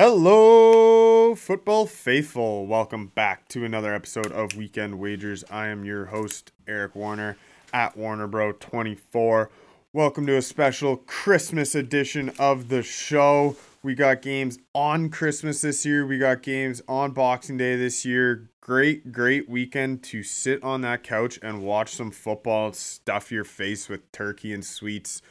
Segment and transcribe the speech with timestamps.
[0.00, 2.68] Hello, football faithful.
[2.68, 5.42] Welcome back to another episode of Weekend Wagers.
[5.50, 7.36] I am your host, Eric Warner
[7.72, 9.48] at WarnerBro24.
[9.92, 13.56] Welcome to a special Christmas edition of the show.
[13.82, 16.06] We got games on Christmas this year.
[16.06, 18.48] We got games on Boxing Day this year.
[18.60, 23.88] Great, great weekend to sit on that couch and watch some football, stuff your face
[23.88, 25.22] with turkey and sweets.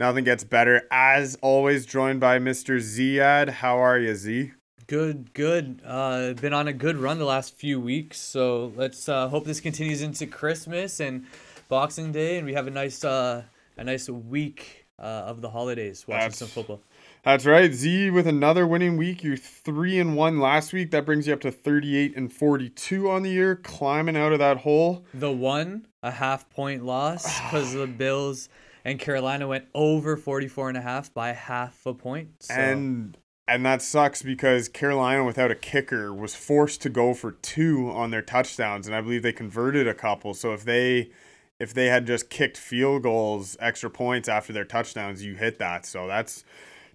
[0.00, 0.88] Nothing gets better.
[0.90, 2.78] As always, joined by Mr.
[2.78, 3.50] Ziad.
[3.50, 4.52] How are you, Z?
[4.86, 5.82] Good, good.
[5.84, 9.60] Uh, been on a good run the last few weeks, so let's uh, hope this
[9.60, 11.26] continues into Christmas and
[11.68, 13.42] Boxing Day, and we have a nice, uh,
[13.76, 16.80] a nice week uh, of the holidays watching That's- some football.
[17.22, 19.22] That's right, Z with another winning week.
[19.22, 20.92] You're three and one last week.
[20.92, 24.56] That brings you up to 38 and 42 on the year, climbing out of that
[24.56, 25.04] hole.
[25.12, 28.48] The one, a half point loss because the Bills
[28.84, 32.30] and Carolina went over 44 and a half by half a point.
[32.40, 32.54] So.
[32.54, 33.16] And
[33.48, 38.12] and that sucks because Carolina without a kicker was forced to go for two on
[38.12, 40.34] their touchdowns, and I believe they converted a couple.
[40.34, 41.10] So if they
[41.58, 45.84] if they had just kicked field goals, extra points after their touchdowns, you hit that.
[45.84, 46.44] So that's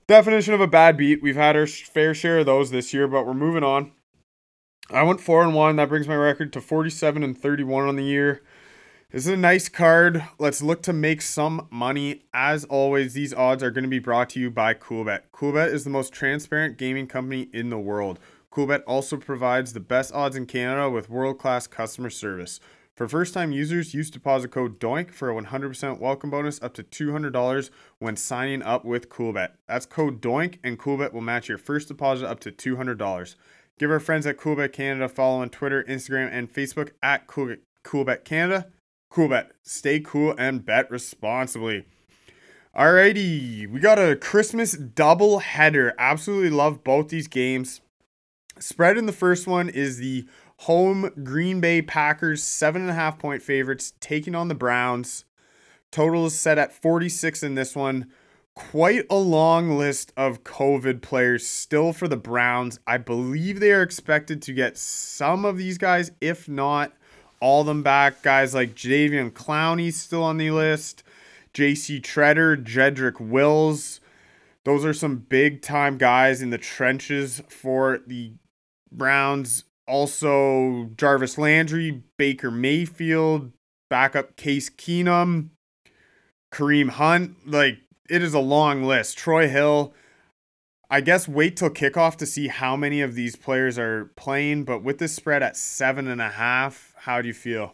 [0.08, 1.22] definition of a bad beat.
[1.22, 3.91] We've had our fair share of those this year, but we're moving on.
[4.89, 5.75] I went four and one.
[5.75, 8.44] That brings my record to forty-seven and thirty-one on the year.
[9.11, 10.23] This is a nice card.
[10.39, 12.23] Let's look to make some money.
[12.34, 15.22] As always, these odds are going to be brought to you by Coolbet.
[15.31, 18.20] Coolbet is the most transparent gaming company in the world.
[18.52, 22.59] Coolbet also provides the best odds in Canada with world-class customer service.
[22.95, 27.69] For first-time users, use deposit code DOINK for a 100% welcome bonus up to $200
[28.00, 29.52] when signing up with Coolbet.
[29.67, 33.36] That's code DOINK and Coolbet will match your first deposit up to $200.
[33.78, 37.58] Give our friends at Coolbet Canada a follow on Twitter, Instagram, and Facebook at Cool-
[37.84, 38.72] Coolbet Canada.
[39.16, 41.85] Coolbet, stay cool and bet responsibly.
[42.75, 45.94] Alrighty, we got a Christmas double header.
[45.97, 47.80] Absolutely love both these games.
[48.59, 50.25] Spread in the first one is the
[50.57, 55.23] home Green Bay Packers, seven and a half point favorites, taking on the Browns.
[55.94, 58.11] Total is set at 46 in this one.
[58.53, 62.81] Quite a long list of COVID players still for the Browns.
[62.85, 66.91] I believe they are expected to get some of these guys, if not
[67.40, 68.22] all them back.
[68.22, 71.03] Guys like Jadeveon Clowney still on the list.
[71.53, 74.01] JC Tretter, Jedrick Wills.
[74.66, 78.34] Those are some big time guys in the trenches for the
[78.91, 79.63] Browns.
[79.88, 83.52] Also, Jarvis Landry, Baker Mayfield,
[83.90, 85.50] backup Case Keenum,
[86.52, 87.35] Kareem Hunt.
[87.46, 87.78] Like,
[88.09, 89.17] it is a long list.
[89.17, 89.94] Troy Hill.
[90.90, 94.84] I guess wait till kickoff to see how many of these players are playing, but
[94.84, 97.73] with this spread at seven and a half, how do you feel?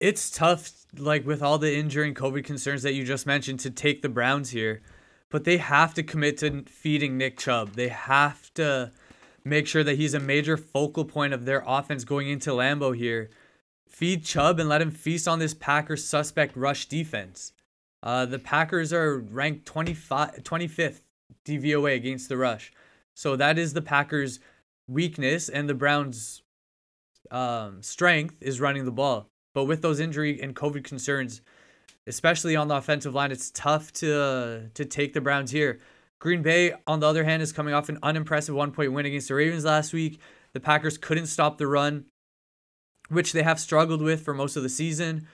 [0.00, 3.70] it's tough, like with all the injury and COVID concerns that you just mentioned, to
[3.70, 4.82] take the Browns here.
[5.30, 7.72] But they have to commit to feeding Nick Chubb.
[7.72, 8.92] They have to
[9.44, 13.30] make sure that he's a major focal point of their offense going into Lambeau here.
[13.88, 17.52] Feed Chubb and let him feast on this Packers suspect rush defense.
[18.02, 21.00] Uh, the Packers are ranked 25, 25th
[21.44, 22.72] DVOA against the rush.
[23.14, 24.40] So that is the Packers'
[24.88, 26.42] weakness, and the Browns'
[27.30, 29.28] um, strength is running the ball.
[29.54, 31.40] But with those injury and COVID concerns,
[32.06, 35.80] especially on the offensive line, it's tough to to take the Browns here.
[36.18, 39.28] Green Bay, on the other hand, is coming off an unimpressive one point win against
[39.28, 40.20] the Ravens last week.
[40.52, 42.06] The Packers couldn't stop the run,
[43.08, 45.26] which they have struggled with for most of the season.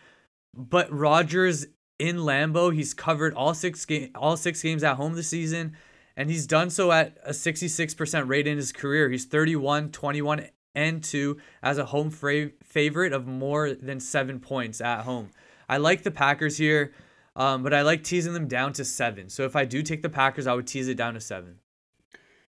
[0.54, 1.66] But Rodgers
[2.02, 3.86] in Lambeau, he's covered all six
[4.16, 5.76] all six games at home this season,
[6.16, 9.08] and he's done so at a 66% rate in his career.
[9.08, 14.80] He's 31, 21, and 2 as a home fra- favorite of more than 7 points
[14.80, 15.30] at home.
[15.68, 16.92] I like the Packers here,
[17.36, 19.28] um, but I like teasing them down to 7.
[19.28, 21.60] So if I do take the Packers, I would tease it down to 7.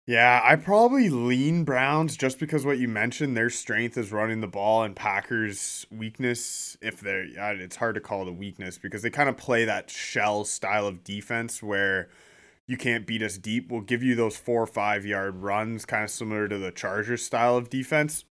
[0.05, 4.49] Yeah, I probably lean Browns just because what you mentioned, their strength is running the
[4.49, 7.25] ball, and Packers' weakness, if they're,
[7.61, 10.89] it's hard to call it a weakness because they kind of play that shell style
[10.89, 12.09] of defense where
[12.67, 13.71] you can't beat us deep.
[13.71, 17.25] We'll give you those four or five yard runs, kind of similar to the Chargers
[17.25, 18.25] style of defense.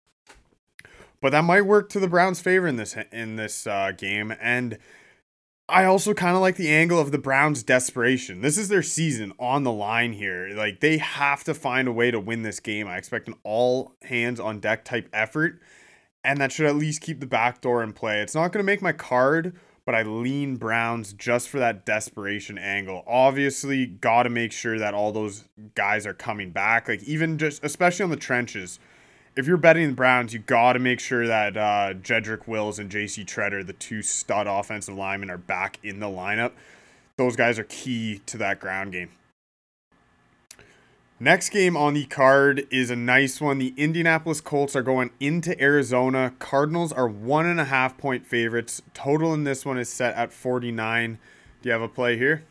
[1.20, 4.78] But that might work to the Browns' favor in this in this uh, game, and
[5.70, 8.40] I also kind of like the angle of the Browns' desperation.
[8.40, 10.48] This is their season on the line here.
[10.54, 12.88] Like they have to find a way to win this game.
[12.88, 15.60] I expect an all hands on deck type effort,
[16.24, 18.22] and that should at least keep the back door in play.
[18.22, 19.54] It's not going to make my card,
[19.84, 23.04] but I lean Browns just for that desperation angle.
[23.06, 25.44] Obviously, got to make sure that all those
[25.74, 26.88] guys are coming back.
[26.88, 28.78] Like even just especially on the trenches.
[29.38, 32.90] If you're betting the Browns, you got to make sure that uh, Jedrick Wills and
[32.90, 33.24] J.C.
[33.24, 36.50] Tretter, the two stud offensive linemen, are back in the lineup.
[37.18, 39.10] Those guys are key to that ground game.
[41.20, 43.58] Next game on the card is a nice one.
[43.58, 46.34] The Indianapolis Colts are going into Arizona.
[46.40, 48.82] Cardinals are one and a half point favorites.
[48.92, 51.16] Total in this one is set at 49.
[51.62, 52.42] Do you have a play here?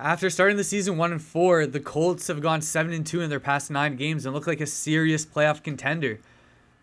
[0.00, 3.30] After starting the season one and four, the Colts have gone seven and two in
[3.30, 6.20] their past nine games and look like a serious playoff contender.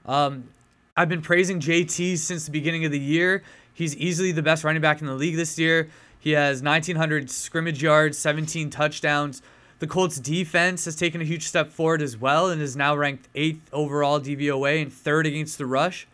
[0.05, 0.49] Um,
[0.97, 3.41] I've been praising JT since the beginning of the year.
[3.73, 5.89] He's easily the best running back in the league this year.
[6.19, 9.41] He has 1,900 scrimmage yards, 17 touchdowns.
[9.79, 13.29] The Colts defense has taken a huge step forward as well and is now ranked
[13.33, 16.05] eighth overall DVOA and third against the rush.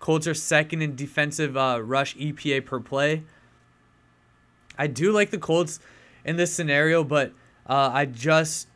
[0.00, 3.22] Colts are second in defensive uh, rush EPA per play.
[4.76, 5.80] I do like the Colts
[6.24, 7.32] in this scenario, but
[7.66, 8.68] uh, I just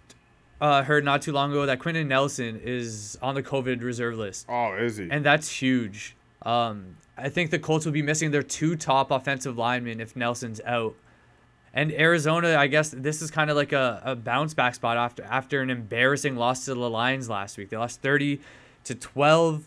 [0.61, 4.47] uh, heard not too long ago that Quenton Nelson is on the COVID reserve list.
[4.49, 5.09] Oh, is he?
[5.11, 6.17] And that's huge.
[6.43, 10.61] Um, I think the Colts will be missing their two top offensive linemen if Nelson's
[10.65, 10.95] out.
[11.73, 15.23] And Arizona, I guess this is kind of like a, a bounce back spot after
[15.25, 17.69] after an embarrassing loss to the Lions last week.
[17.69, 18.41] They lost 30
[18.85, 19.67] to 12.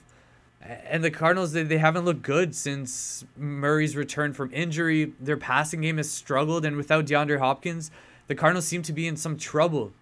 [0.61, 5.13] And the Cardinals, they, they haven't looked good since Murray's return from injury.
[5.19, 7.91] Their passing game has struggled, and without DeAndre Hopkins,
[8.27, 9.94] the Cardinals seem to be in some trouble.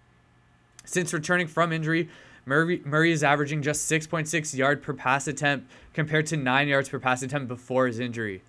[0.84, 2.08] Since returning from injury,
[2.44, 6.98] Murray, Murray is averaging just 6.6 yard per pass attempt compared to 9 yards per
[6.98, 8.42] pass attempt before his injury.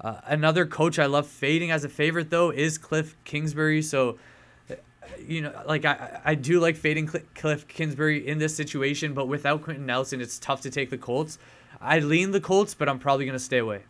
[0.00, 3.80] Uh, another coach I love fading as a favorite though is Cliff Kingsbury.
[3.80, 4.18] So,
[5.24, 9.62] you know, like I, I do like fading Cliff Kingsbury in this situation, but without
[9.62, 11.38] Quenton Nelson, it's tough to take the Colts.
[11.84, 13.82] I lean the Colts, but I'm probably gonna stay away.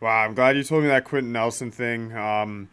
[0.00, 2.16] Wow, I'm glad you told me that Quenton Nelson thing.
[2.16, 2.68] Um,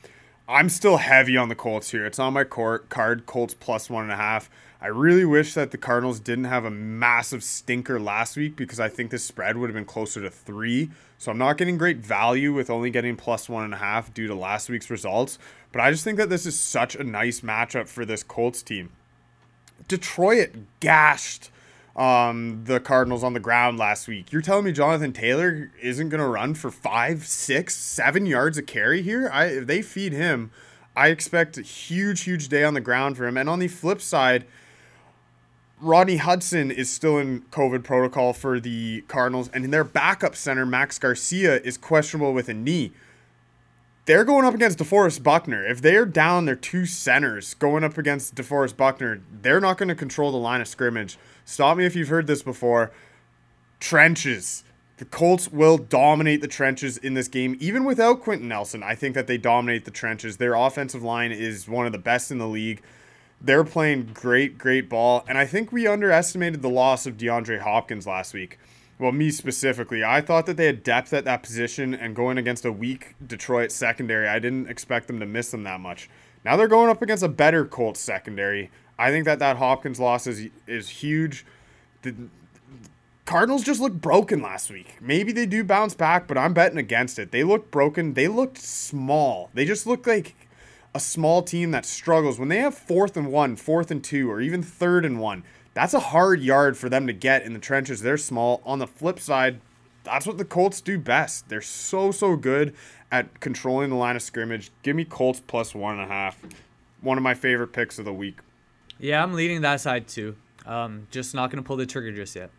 [0.48, 2.06] I'm still heavy on the Colts here.
[2.06, 4.50] It's on my court card, Colts plus one and a half.
[4.80, 8.90] I really wish that the Cardinals didn't have a massive stinker last week because I
[8.90, 10.92] think the spread would have been closer to three.
[11.18, 14.28] So I'm not getting great value with only getting plus one and a half due
[14.28, 15.40] to last week's results.
[15.72, 18.92] But I just think that this is such a nice matchup for this Colts team.
[19.88, 21.50] Detroit gashed
[21.98, 24.32] um, the Cardinals on the ground last week.
[24.32, 28.62] You're telling me Jonathan Taylor isn't going to run for five, six, seven yards a
[28.62, 29.30] carry here?
[29.34, 30.52] I if they feed him,
[30.96, 33.36] I expect a huge, huge day on the ground for him.
[33.36, 34.46] And on the flip side,
[35.82, 40.98] Rodney Hudson is still in COVID protocol for the Cardinals, and their backup center, Max
[40.98, 42.92] Garcia, is questionable with a knee.
[44.06, 45.66] They're going up against DeForest Buckner.
[45.66, 49.96] If they're down their two centers going up against DeForest Buckner, they're not going to
[49.96, 51.18] control the line of scrimmage.
[51.48, 52.92] Stop me if you've heard this before.
[53.80, 54.66] Trenches.
[54.98, 58.84] The Colts will dominate the trenches in this game, even without Quenton Nelson.
[58.84, 60.38] I think that they dominate the trenches.
[60.38, 62.82] Their offensive line is one of the best in the league.
[63.40, 65.24] They're playing great, great ball.
[65.26, 68.60] And I think we underestimated the loss of DeAndre Hopkins last week.
[69.00, 70.04] Well, me specifically.
[70.04, 73.72] I thought that they had depth at that position and going against a weak Detroit
[73.72, 76.10] secondary, I didn't expect them to miss them that much.
[76.44, 78.70] Now they're going up against a better Colts secondary.
[79.00, 81.46] I think that that Hopkins loss is is huge.
[82.02, 82.16] The
[83.26, 84.96] Cardinals just looked broken last week.
[85.02, 87.32] Maybe they do bounce back, but I'm betting against it.
[87.32, 88.14] They looked broken.
[88.14, 89.50] They looked small.
[89.54, 90.36] They just look like
[90.96, 94.40] a small team that struggles when they have fourth and one, fourth and two, or
[94.40, 95.44] even third and one.
[95.74, 98.02] That's a hard yard for them to get in the trenches.
[98.02, 98.62] They're small.
[98.66, 99.60] On the flip side,
[100.04, 101.50] that's what the Colts do best.
[101.50, 102.74] They're so, so good
[103.12, 104.72] at controlling the line of scrimmage.
[104.84, 106.42] Give me Colts plus one and a half.
[107.02, 108.40] One of my favorite picks of the week.
[109.00, 110.36] Yeah, I'm leading that side too.
[110.66, 112.50] Um, just not going to pull the trigger just yet.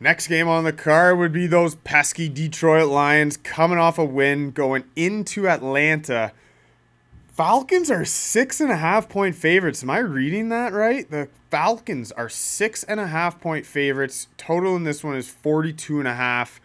[0.00, 4.50] Next game on the card would be those pesky Detroit Lions coming off a win,
[4.50, 6.32] going into Atlanta
[7.34, 9.82] Falcons are six and a half point favorites.
[9.82, 11.10] Am I reading that right?
[11.10, 14.28] The Falcons are six and a half point favorites.
[14.36, 16.60] Total in this one is 42 and a half.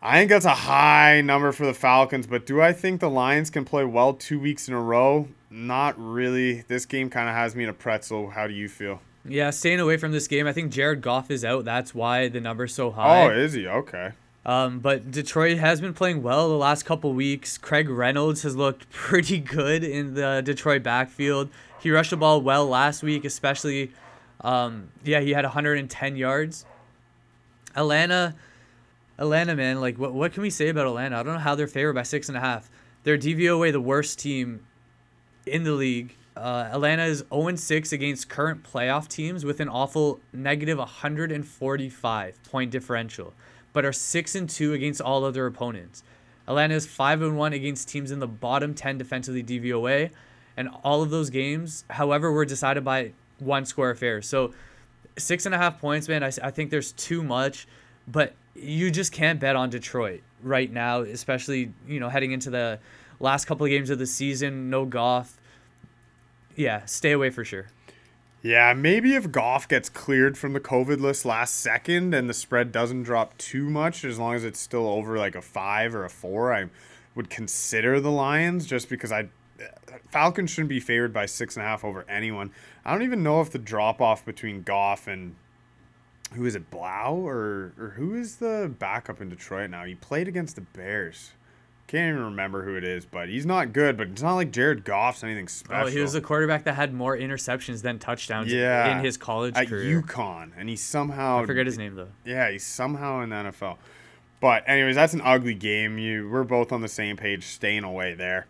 [0.00, 3.50] I think that's a high number for the Falcons, but do I think the Lions
[3.50, 5.28] can play well two weeks in a row?
[5.50, 6.62] Not really.
[6.68, 8.30] This game kind of has me in a pretzel.
[8.30, 9.00] How do you feel?
[9.24, 10.46] Yeah, staying away from this game.
[10.46, 11.64] I think Jared Goff is out.
[11.64, 13.26] That's why the number's so high.
[13.26, 13.66] Oh, is he?
[13.66, 14.12] Okay.
[14.46, 17.58] Um, but Detroit has been playing well the last couple weeks.
[17.58, 21.50] Craig Reynolds has looked pretty good in the Detroit backfield.
[21.80, 23.92] He rushed the ball well last week, especially.
[24.40, 26.64] Um, yeah, he had 110 yards.
[27.76, 28.34] Atlanta,
[29.18, 31.18] Atlanta, man, like what what can we say about Atlanta?
[31.18, 32.70] I don't know how they're favored by six and a half.
[33.04, 34.66] They're DVOA the worst team
[35.50, 36.16] in the league.
[36.36, 42.70] Uh, Atlanta is 0 6 against current playoff teams with an awful negative 145 point
[42.70, 43.34] differential
[43.72, 46.02] but are 6 and 2 against all other opponents.
[46.48, 50.10] Atlanta is 5 and 1 against teams in the bottom 10 defensively DVOA,
[50.56, 54.28] and all of those games, however, were decided by one score affairs.
[54.28, 54.52] So
[55.16, 56.22] six and a half points, man.
[56.22, 57.66] I, I think there's too much,
[58.08, 62.78] but you just can't bet on Detroit right now, especially you know heading into the
[63.20, 64.68] last couple of games of the season.
[64.70, 65.39] No Goff.
[66.56, 67.68] Yeah, stay away for sure.
[68.42, 72.72] Yeah, maybe if Goff gets cleared from the COVID list last second and the spread
[72.72, 76.10] doesn't drop too much, as long as it's still over like a five or a
[76.10, 76.70] four, I
[77.14, 79.28] would consider the Lions just because I
[80.08, 82.50] Falcons shouldn't be favored by six and a half over anyone.
[82.84, 85.36] I don't even know if the drop off between Goff and
[86.32, 89.84] who is it, Blau or or who is the backup in Detroit now?
[89.84, 91.32] He played against the Bears.
[91.90, 93.96] Can't even remember who it is, but he's not good.
[93.96, 95.88] But it's not like Jared Goff's anything special.
[95.88, 98.96] Oh, he was a quarterback that had more interceptions than touchdowns Yeah.
[98.96, 100.00] in his college at career.
[100.00, 102.10] UConn, and he somehow I forget his name though.
[102.24, 103.78] Yeah, he's somehow in the NFL.
[104.40, 105.98] But anyways, that's an ugly game.
[105.98, 108.46] You we're both on the same page, staying away there.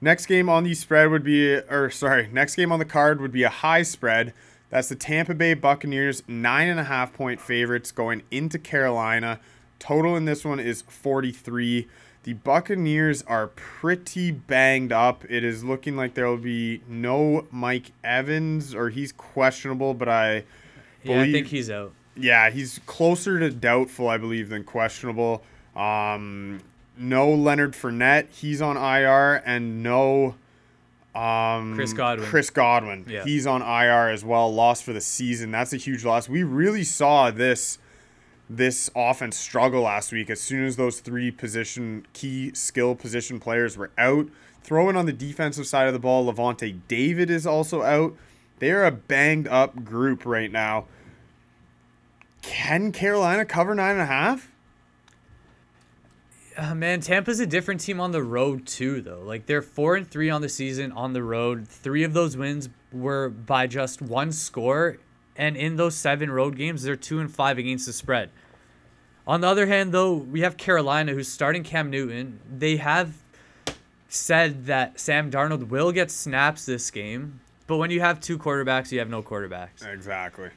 [0.00, 3.30] Next game on the spread would be, or sorry, next game on the card would
[3.32, 4.34] be a high spread.
[4.70, 9.38] That's the Tampa Bay Buccaneers, nine and a half point favorites going into Carolina.
[9.78, 11.86] Total in this one is 43.
[12.24, 15.24] The Buccaneers are pretty banged up.
[15.30, 20.44] It is looking like there will be no Mike Evans, or he's questionable, but I
[21.02, 21.92] Yeah, I believe- think he's out.
[22.16, 25.42] yeah, he's closer to doubtful, I believe, than questionable.
[25.76, 26.60] Um,
[26.98, 30.34] no Leonard Fournette, he's on IR, and no
[31.14, 32.28] um, Chris Godwin.
[32.28, 33.24] Chris Godwin, Yeah.
[33.24, 34.52] he's on IR as well.
[34.54, 35.50] Lost for the season.
[35.50, 36.28] That's a huge loss.
[36.28, 37.78] We really saw this
[38.50, 43.76] this offense struggle last week as soon as those three position key skill position players
[43.76, 44.28] were out.
[44.62, 48.14] Throwing on the defensive side of the ball, Lavonte David is also out.
[48.58, 50.86] They're a banged up group right now.
[52.42, 54.50] Can Carolina cover nine and a half?
[56.56, 59.22] Uh, man, Tampa's a different team on the road too, though.
[59.22, 61.68] Like they're four and three on the season on the road.
[61.68, 64.98] Three of those wins were by just one score,
[65.38, 68.28] and in those seven road games, they're two and five against the spread.
[69.26, 72.40] On the other hand, though, we have Carolina who's starting Cam Newton.
[72.50, 73.14] They have
[74.08, 78.90] said that Sam Darnold will get snaps this game, but when you have two quarterbacks,
[78.90, 80.48] you have no quarterbacks Exactly.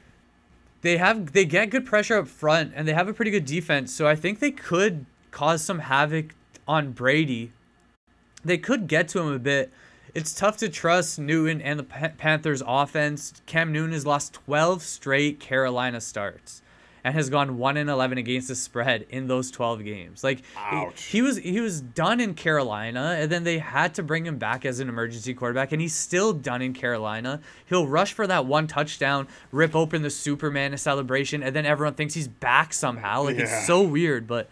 [0.80, 3.92] they have they get good pressure up front and they have a pretty good defense
[3.94, 6.34] so i think they could cause some havoc
[6.66, 7.52] on brady
[8.44, 9.70] they could get to him a bit
[10.14, 15.40] it's tough to trust newton and the panthers offense cam newton has lost 12 straight
[15.40, 16.60] carolina starts
[17.04, 21.02] and has gone 1 and 11 against the spread in those 12 games like Ouch.
[21.04, 24.64] he was he was done in carolina and then they had to bring him back
[24.64, 28.66] as an emergency quarterback and he's still done in carolina he'll rush for that one
[28.66, 33.42] touchdown rip open the superman celebration and then everyone thinks he's back somehow like Yeah.
[33.44, 34.48] it's so weird but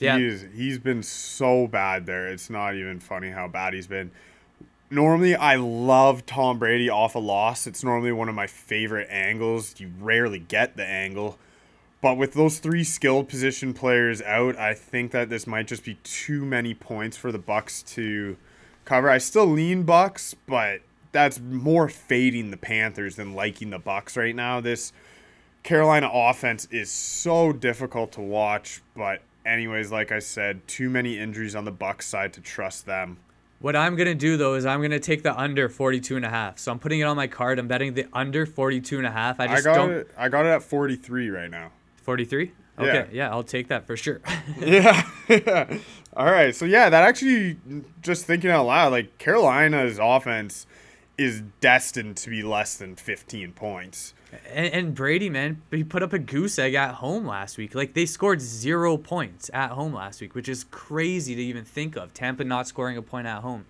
[0.00, 2.28] yeah He's he's been so bad there.
[2.28, 4.12] It's not even funny how bad he's been.
[4.90, 7.66] Normally, I love Tom Brady off a loss.
[7.66, 9.74] It's normally one of my favorite angles.
[9.78, 11.38] You rarely get the angle.
[12.00, 15.98] But with those three skilled position players out, I think that this might just be
[16.04, 18.38] too many points for the Bucks to
[18.86, 19.10] cover.
[19.10, 20.80] I still lean Bucks, but
[21.12, 24.60] that's more fading the Panthers than liking the Bucks right now.
[24.60, 24.92] This
[25.64, 31.54] Carolina offense is so difficult to watch, but anyways, like I said, too many injuries
[31.54, 33.18] on the Bucks side to trust them.
[33.60, 36.58] What i'm gonna do though is i'm gonna take the under 42 and a half
[36.58, 39.40] so i'm putting it on my card i'm betting the under 42 and a half
[39.40, 40.10] i I, got don't it.
[40.16, 41.70] I got it at 43 right now.
[42.02, 42.84] 43 Yeah.
[42.84, 44.20] okay yeah i'll take that for sure
[44.60, 45.02] Yeah.
[46.16, 46.54] All right.
[46.54, 47.58] So yeah, that actually
[48.02, 50.66] just thinking out loud, like Carolina's offense
[51.16, 54.14] is destined to be less than 15 points.
[54.50, 57.74] And, and Brady, man, he put up a goose egg at home last week.
[57.74, 61.96] Like they scored zero points at home last week, which is crazy to even think
[61.96, 62.12] of.
[62.12, 63.64] Tampa not scoring a point at home.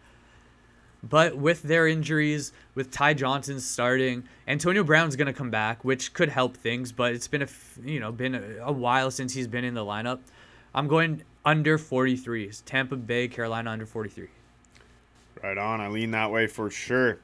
[1.02, 6.28] But with their injuries, with Ty Johnson starting, Antonio Brown's gonna come back, which could
[6.28, 6.90] help things.
[6.90, 7.48] But it's been a
[7.84, 10.18] you know been a, a while since he's been in the lineup.
[10.74, 12.50] I'm going under 43.
[12.66, 14.28] Tampa Bay, Carolina under 43.
[15.42, 15.80] Right on.
[15.80, 17.20] I lean that way for sure.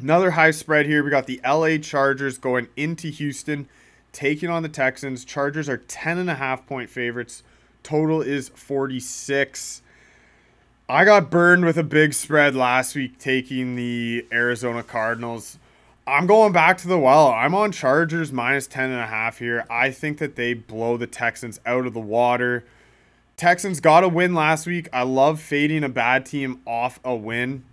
[0.00, 1.02] Another high spread here.
[1.02, 3.68] We got the LA Chargers going into Houston,
[4.12, 5.24] taking on the Texans.
[5.24, 7.42] Chargers are 10 and a half point favorites.
[7.82, 9.82] Total is 46.
[10.88, 15.58] I got burned with a big spread last week taking the Arizona Cardinals.
[16.06, 17.28] I'm going back to the well.
[17.28, 19.66] I'm on Chargers minus 10 and a half here.
[19.68, 22.64] I think that they blow the Texans out of the water.
[23.36, 24.88] Texans got a win last week.
[24.92, 27.64] I love fading a bad team off a win.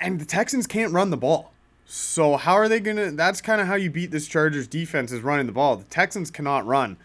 [0.00, 1.52] And the Texans can't run the ball.
[1.84, 5.22] So how are they to That's kind of how you beat this Chargers defense is
[5.22, 5.76] running the ball.
[5.76, 6.96] The Texans cannot run.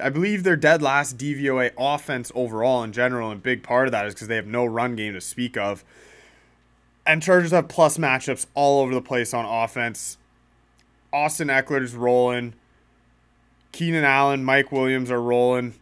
[0.00, 4.06] I believe they're dead last DVOA offense overall in general, and big part of that
[4.06, 5.84] is because they have no run game to speak of.
[7.06, 10.18] And Chargers have plus matchups all over the place on offense.
[11.12, 12.54] Austin Ekeler's rolling.
[13.70, 15.74] Keenan Allen, Mike Williams are rolling.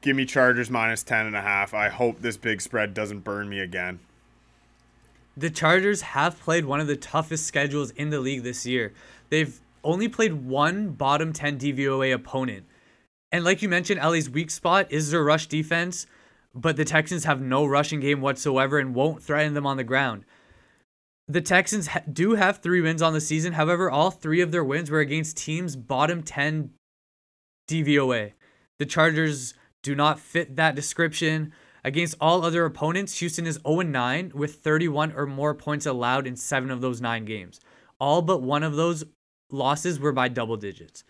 [0.00, 1.74] Give me Chargers minus 10 and a half.
[1.74, 4.00] I hope this big spread doesn't burn me again.
[5.36, 8.92] The Chargers have played one of the toughest schedules in the league this year.
[9.30, 12.64] They've only played one bottom 10 DVOA opponent.
[13.32, 16.06] And like you mentioned, Ellie's weak spot is their rush defense,
[16.54, 20.24] but the Texans have no rushing game whatsoever and won't threaten them on the ground.
[21.26, 23.54] The Texans ha- do have three wins on the season.
[23.54, 26.70] However, all three of their wins were against teams bottom 10
[27.68, 28.32] DVOA.
[28.78, 31.52] The Chargers do not fit that description.
[31.84, 36.34] Against all other opponents, Houston is 0 9 with 31 or more points allowed in
[36.36, 37.60] seven of those nine games.
[38.00, 39.04] All but one of those
[39.50, 41.04] losses were by double digits.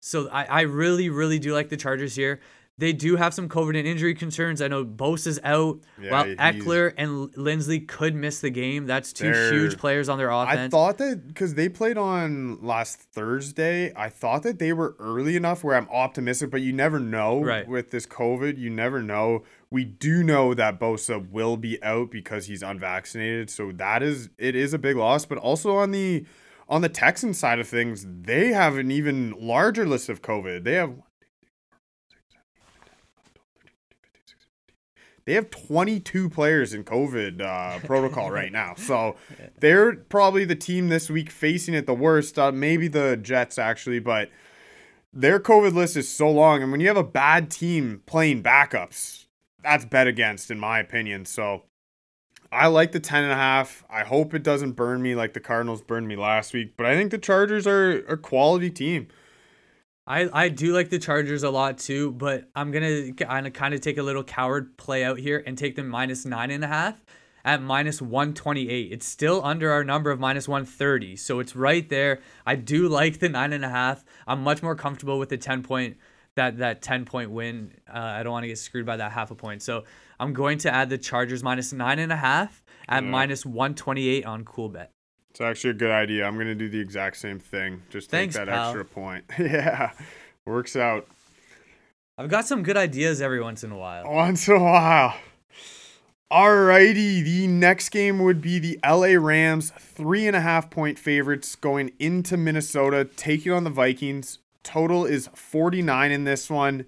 [0.00, 2.40] So I, I really, really do like the Chargers here.
[2.76, 4.62] They do have some COVID and injury concerns.
[4.62, 5.80] I know Bose is out.
[6.00, 8.86] Yeah, while Ekeler and Linsley could miss the game.
[8.86, 10.58] That's 2 huge players on their offense.
[10.60, 15.34] I thought that because they played on last Thursday, I thought that they were early
[15.34, 17.66] enough where I'm optimistic, but you never know Right.
[17.66, 18.58] with this COVID.
[18.58, 19.42] You never know.
[19.70, 24.56] We do know that Bosa will be out because he's unvaccinated, so that is it
[24.56, 25.26] is a big loss.
[25.26, 26.24] But also on the
[26.68, 30.64] on the Texan side of things, they have an even larger list of COVID.
[30.64, 30.94] They have
[35.28, 38.72] They have 22 players in COVID uh, protocol right now.
[38.78, 39.16] So
[39.60, 42.38] they're probably the team this week facing it the worst.
[42.38, 44.30] Uh, maybe the Jets, actually, but
[45.12, 46.62] their COVID list is so long.
[46.62, 49.26] And when you have a bad team playing backups,
[49.62, 51.24] that's bet against, in my opinion.
[51.24, 51.64] So
[52.50, 53.84] I like the 10 and a half.
[53.90, 56.94] I hope it doesn't burn me like the Cardinals burned me last week, but I
[56.94, 59.08] think the Chargers are a quality team.
[60.06, 63.10] I, I do like the Chargers a lot too, but I'm gonna
[63.46, 66.50] of kind of take a little coward play out here and take them minus nine
[66.50, 67.04] and a half
[67.44, 68.90] at minus 128.
[68.90, 72.20] It's still under our number of minus 130, so it's right there.
[72.46, 74.02] I do like the nine and a half.
[74.26, 75.98] I'm much more comfortable with the 10 point
[76.38, 77.72] that that 10 point win.
[77.88, 79.84] Uh, I don't want to get screwed by that half a point, so
[80.18, 83.10] I'm going to add the Chargers minus nine and a half at Yeah.
[83.10, 84.88] minus 128 on Coolbet.
[85.30, 86.26] It's actually a good idea.
[86.26, 87.82] I'm going to do the exact same thing.
[87.90, 88.70] Just take Thanks, that pal.
[88.70, 89.24] extra point.
[89.38, 89.92] yeah,
[90.46, 91.06] works out
[92.20, 94.10] I've got some good ideas every once in a while.
[94.12, 95.14] once in a while.
[96.32, 101.54] Alrighty, the next game would be the LA Rams, three and a half point favorites
[101.56, 104.38] going into Minnesota, taking on the Vikings.
[104.68, 106.84] Total is 49 in this one.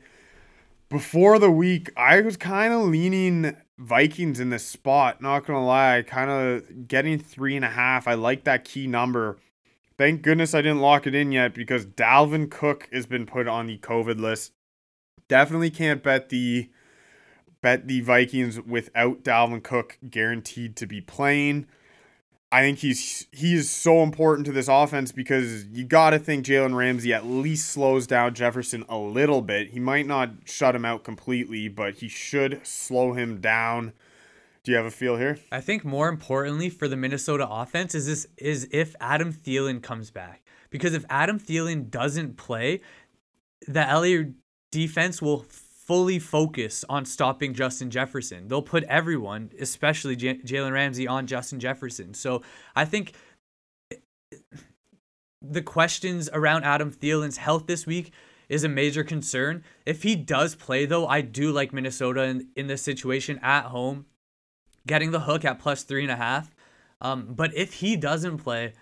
[0.90, 5.22] Before the week, I was kind of leaning Vikings in this spot.
[5.22, 8.06] Not gonna lie, kind of getting three and a half.
[8.06, 9.38] I like that key number.
[9.96, 13.66] Thank goodness I didn't lock it in yet because Dalvin Cook has been put on
[13.66, 14.52] the COVID list.
[15.26, 16.68] Definitely can't bet the
[17.62, 21.66] bet the Vikings without Dalvin Cook guaranteed to be playing.
[22.52, 26.44] I think he's he is so important to this offense because you got to think
[26.44, 29.70] Jalen Ramsey at least slows down Jefferson a little bit.
[29.70, 33.92] He might not shut him out completely, but he should slow him down.
[34.64, 35.38] Do you have a feel here?
[35.52, 40.10] I think more importantly for the Minnesota offense is this is if Adam Thielen comes
[40.10, 40.42] back.
[40.70, 42.80] Because if Adam Thielen doesn't play,
[43.66, 44.30] the LA
[44.70, 45.44] defense will
[45.90, 48.46] fully focus on stopping Justin Jefferson.
[48.46, 52.14] They'll put everyone, especially J- Jalen Ramsey, on Justin Jefferson.
[52.14, 52.42] So
[52.76, 53.14] I think
[55.42, 58.12] the questions around Adam Thielen's health this week
[58.48, 59.64] is a major concern.
[59.84, 64.06] If he does play, though, I do like Minnesota in, in this situation at home,
[64.86, 66.54] getting the hook at plus three and a half.
[67.00, 68.74] Um, but if he doesn't play,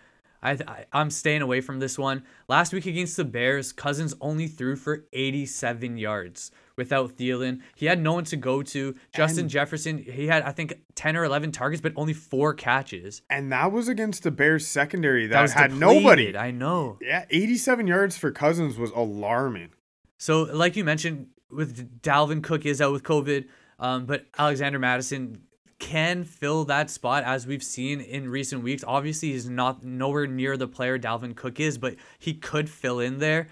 [0.42, 2.22] I, I I'm staying away from this one.
[2.48, 7.60] Last week against the Bears, Cousins only threw for 87 yards without Thielen.
[7.74, 8.94] He had no one to go to.
[9.14, 13.22] Justin And- Jefferson, he had I think 10 or 11 targets, but only four catches.
[13.28, 16.36] And that was against the Bears secondary that, was had depleted, nobody.
[16.36, 16.98] I know.
[17.00, 19.70] Yeah, 87 yards for Cousins was alarming.
[20.18, 23.46] So, like you mentioned, with Dalvin Cook is out with COVID,
[23.78, 25.42] um, but Alexander Mattison
[25.78, 28.84] can fill that spot as we've seen in recent weeks.
[28.86, 33.18] Obviously, he's not nowhere near the player Dalvin Cook is, but he could fill in
[33.18, 33.48] there.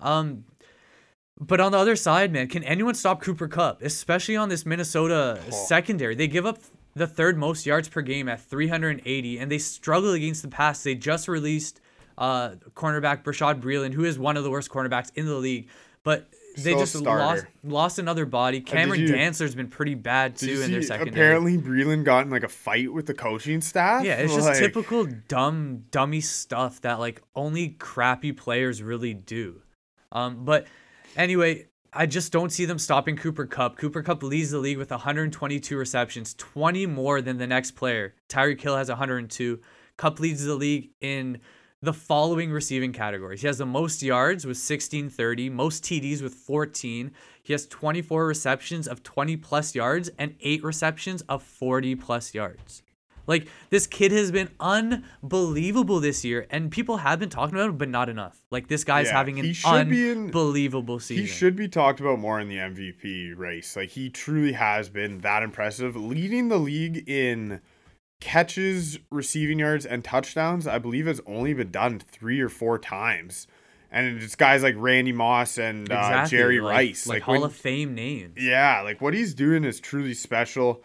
[0.00, 0.44] Um,
[1.38, 5.38] but on the other side, man, can anyone stop Cooper Kupp, especially on this Minnesota
[5.50, 6.14] secondary?
[6.14, 6.58] They give up
[6.94, 10.82] the third most yards per game at 380, and they struggle against the pass.
[10.82, 11.80] They just released
[12.16, 15.68] uh, cornerback Brashad Breeland, who is one of the worst cornerbacks in the league,
[16.02, 17.22] but they just starter.
[17.22, 18.60] lost lost another body.
[18.60, 21.10] Cameron you- Dancer's been pretty bad too in their secondary.
[21.10, 24.04] apparently Breeland got in like a fight with the coaching staff.
[24.04, 29.62] Yeah, it's just Like, typical dumb, dummy stuff that like only crappy players really do.
[30.12, 30.66] Um, but
[31.16, 33.76] anyway, I just don't see them stopping Cooper Kupp.
[33.78, 38.14] Cooper Kupp leads the league with 122 receptions, 20 more than the next player.
[38.28, 39.60] Tyreek Hill has 102.
[39.96, 41.38] Kupp leads the league in
[41.82, 43.42] the following receiving categories.
[43.42, 47.12] He has the most yards with 1630, most TDs with 14.
[47.42, 52.82] He has 24 receptions of 20 plus yards and 8 receptions of 40 plus yards.
[53.28, 57.76] Like this kid has been unbelievable this year, and people have been talking about him,
[57.76, 58.40] but not enough.
[58.52, 59.50] Like this guy's Yeah, having an be
[60.10, 61.24] in- unbelievable season.
[61.24, 63.74] He should be talked about more in the MVP race.
[63.76, 67.60] Like he truly has been that impressive, leading the league in
[68.20, 70.66] catches, receiving yards, and touchdowns.
[70.66, 73.46] I believe has only been done three or four times,
[73.90, 77.06] and it's guys like Randy Moss and uh, Exactly, Jerry like- Rice.
[77.06, 78.34] like, Like, Hall when- of Fame names.
[78.38, 80.82] yeah, like what he's doing is truly special.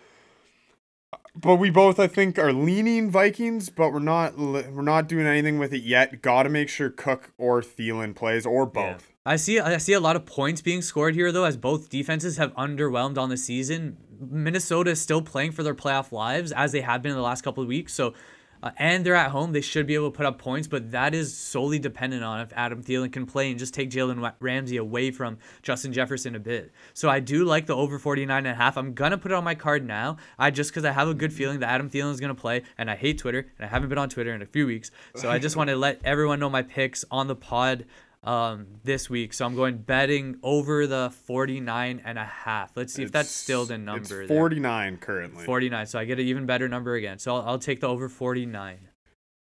[1.33, 5.59] But we both, I think, are leaning Vikings, but we're not we're not doing anything
[5.59, 6.21] with it yet.
[6.21, 8.93] Got to make sure Cook or Thielen plays, or Yeah.
[8.93, 9.07] both.
[9.25, 9.57] I see.
[9.59, 13.17] I see a lot of points being scored here, though, as both defenses have underwhelmed
[13.17, 13.97] on the season.
[14.29, 17.41] Minnesota is still playing for their playoff lives, as they have been in the last
[17.41, 17.93] couple of weeks.
[17.93, 18.13] So,
[18.63, 20.67] uh, and they're at home; they should be able to put up points.
[20.67, 24.33] But that is solely dependent on if Adam Thielen can play and just take Jalen
[24.39, 26.71] Ramsey away from Justin Jefferson a bit.
[26.93, 28.77] So I do like the over 49 and a half.
[28.77, 30.17] I'm gonna put it on my card now.
[30.37, 32.91] I just because I have a good feeling that Adam Thielen is gonna play, and
[32.91, 34.91] I hate Twitter, and I haven't been on Twitter in a few weeks.
[35.15, 37.85] So I just want to let everyone know my picks on the pod
[38.23, 43.01] um this week so i'm going betting over the 49 and a half let's see
[43.01, 44.27] if that's still the number It's there.
[44.27, 45.43] 49 currently.
[45.43, 48.07] 49 so i get an even better number again so i'll, I'll take the over
[48.07, 48.89] 49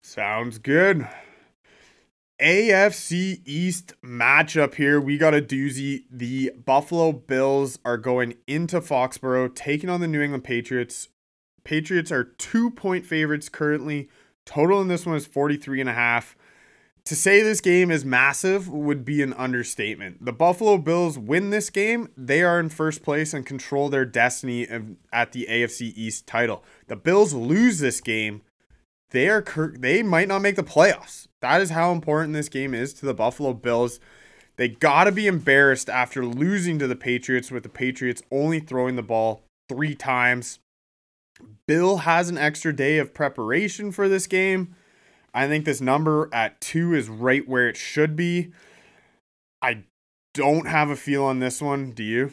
[0.03, 1.09] Sounds good.
[2.43, 5.01] AFC East matchup here.
[5.01, 6.05] We got a doozy.
[6.11, 11.09] The Buffalo Bills are going into Foxborough, taking on the New England Patriots.
[11.65, 14.11] Patriots are two point favorites currently.
[14.45, 16.37] Total in this one is 43 and a half.
[17.07, 20.25] To say this game is massive would be an understatement.
[20.25, 24.67] The Buffalo Bills win this game, they are in first place and control their destiny
[25.13, 26.65] at the AFC East title.
[26.87, 28.41] The Bills lose this game,
[29.11, 29.45] they are
[29.79, 31.29] they might not make the playoffs.
[31.43, 34.01] That is how important this game is to the Buffalo Bills.
[34.57, 38.97] They got to be embarrassed after losing to the Patriots with the Patriots only throwing
[38.97, 40.59] the ball 3 times.
[41.69, 44.75] Bill has an extra day of preparation for this game.
[45.35, 48.53] I think this number at 2 is right where it should be.
[49.61, 49.85] I
[50.33, 52.33] don't have a feel on this one, do you?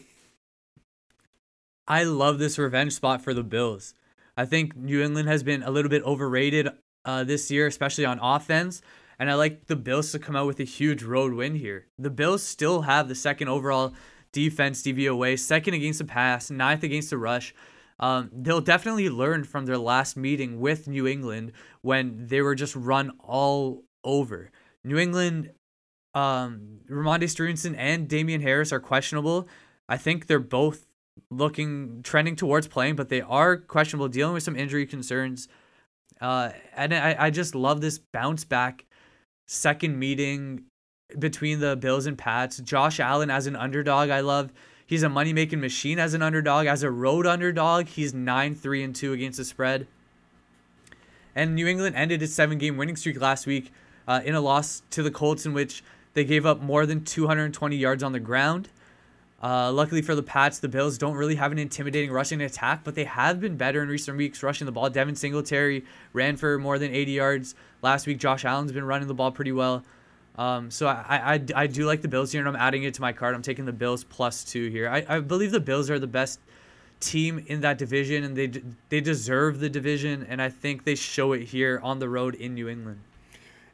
[1.88, 3.96] i love this revenge spot for the bills
[4.38, 6.70] i think new england has been a little bit overrated
[7.06, 8.84] uh, this year especially on offense
[9.18, 12.12] and i like the bills to come out with a huge road win here the
[12.12, 13.94] bills still have the second overall
[14.32, 17.54] defense DVOA, second against the pass, ninth against the rush.
[18.02, 22.76] Um, they'll definitely learn from their last meeting with New England when they were just
[22.76, 24.50] run all over.
[24.84, 25.52] New England,
[26.16, 29.48] um, Rhamondre Stevenson and Damien Harris are questionable.
[29.88, 30.88] I think they're both
[31.30, 35.48] looking trending towards playing, but they are questionable, dealing with some injury concerns.
[36.20, 38.86] Uh, and I, I just love this bounce back
[39.48, 40.64] second meeting
[41.20, 42.58] between the Bills and Pats.
[42.58, 44.52] Josh Allen as an underdog, I love.
[44.92, 46.68] He's a money making machine as an underdog.
[46.68, 49.88] As a road underdog, he's 9 3 and 2 against the spread.
[51.34, 53.72] And New England ended its seven game winning streak last week
[54.06, 55.82] uh, in a loss to the Colts, in which
[56.14, 58.68] they gave up more than 220 yards on the ground.
[59.42, 62.94] Uh, luckily for the Pats, the Bills don't really have an intimidating rushing attack, but
[62.94, 64.90] they have been better in recent weeks rushing the ball.
[64.90, 68.18] Devin Singletary ran for more than 80 yards last week.
[68.18, 69.86] Josh Allen's been running the ball pretty well.
[70.38, 73.02] Um, so I, I, I do like the Bills here, and I'm adding it to
[73.02, 73.36] my card.
[73.36, 74.90] I'm taking the Bills plus two here.
[74.90, 76.40] I, I believe the Bills are the best
[77.00, 78.48] team in that division, and they
[78.90, 82.54] they deserve the division, and I think they show it here on the road in
[82.54, 83.02] New England.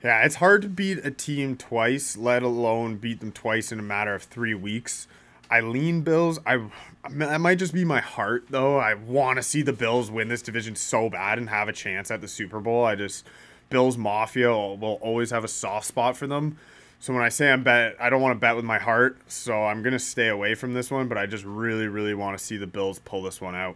[0.03, 3.83] Yeah, it's hard to beat a team twice, let alone beat them twice in a
[3.83, 5.07] matter of three weeks.
[5.49, 6.39] I lean Bills.
[6.45, 6.69] I
[7.09, 8.77] that might just be my heart though.
[8.77, 12.11] I want to see the Bills win this division so bad and have a chance
[12.11, 12.83] at the Super Bowl.
[12.83, 13.25] I just
[13.69, 16.58] Bills Mafia will, always have a soft spot for them.
[16.99, 19.17] So when I say I'm bet, I don't want to bet with my heart.
[19.27, 21.08] So I'm gonna stay away from this one.
[21.08, 23.75] But I just really, really want to see the Bills pull this one out.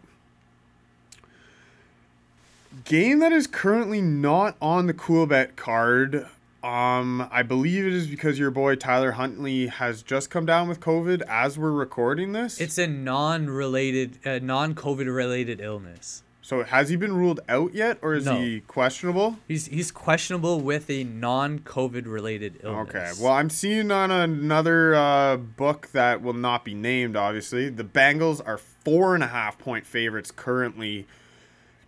[2.85, 6.25] Game that is currently not on the Coolbet card.
[6.63, 10.79] Um, I believe it is because your boy Tyler Huntley has just come down with
[10.79, 12.61] COVID as we're recording this.
[12.61, 16.21] It's a non-related, uh, non-COVID related illness.
[16.41, 18.39] So has he been ruled out yet, or is No.
[18.39, 19.37] he questionable?
[19.47, 22.89] He's he's questionable with a non-COVID related illness.
[22.89, 23.11] Okay.
[23.21, 27.15] Well, I'm seeing on another uh, book that will not be named.
[27.15, 31.05] Obviously, the Bengals are four and a half point favorites currently,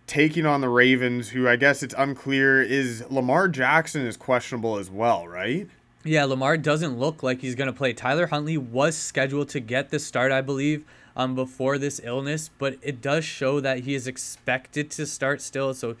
[0.06, 4.90] taking on the Ravens, who I guess it's unclear is Lamar Jackson is questionable as
[4.90, 5.68] well, right?
[6.04, 7.94] Yeah, Lamar doesn't look like he's going to play.
[7.94, 10.84] Tyler Huntley was scheduled to get the start, I believe,
[11.16, 15.74] um, before this illness, but it does show that he is expected to start still.
[15.74, 15.96] So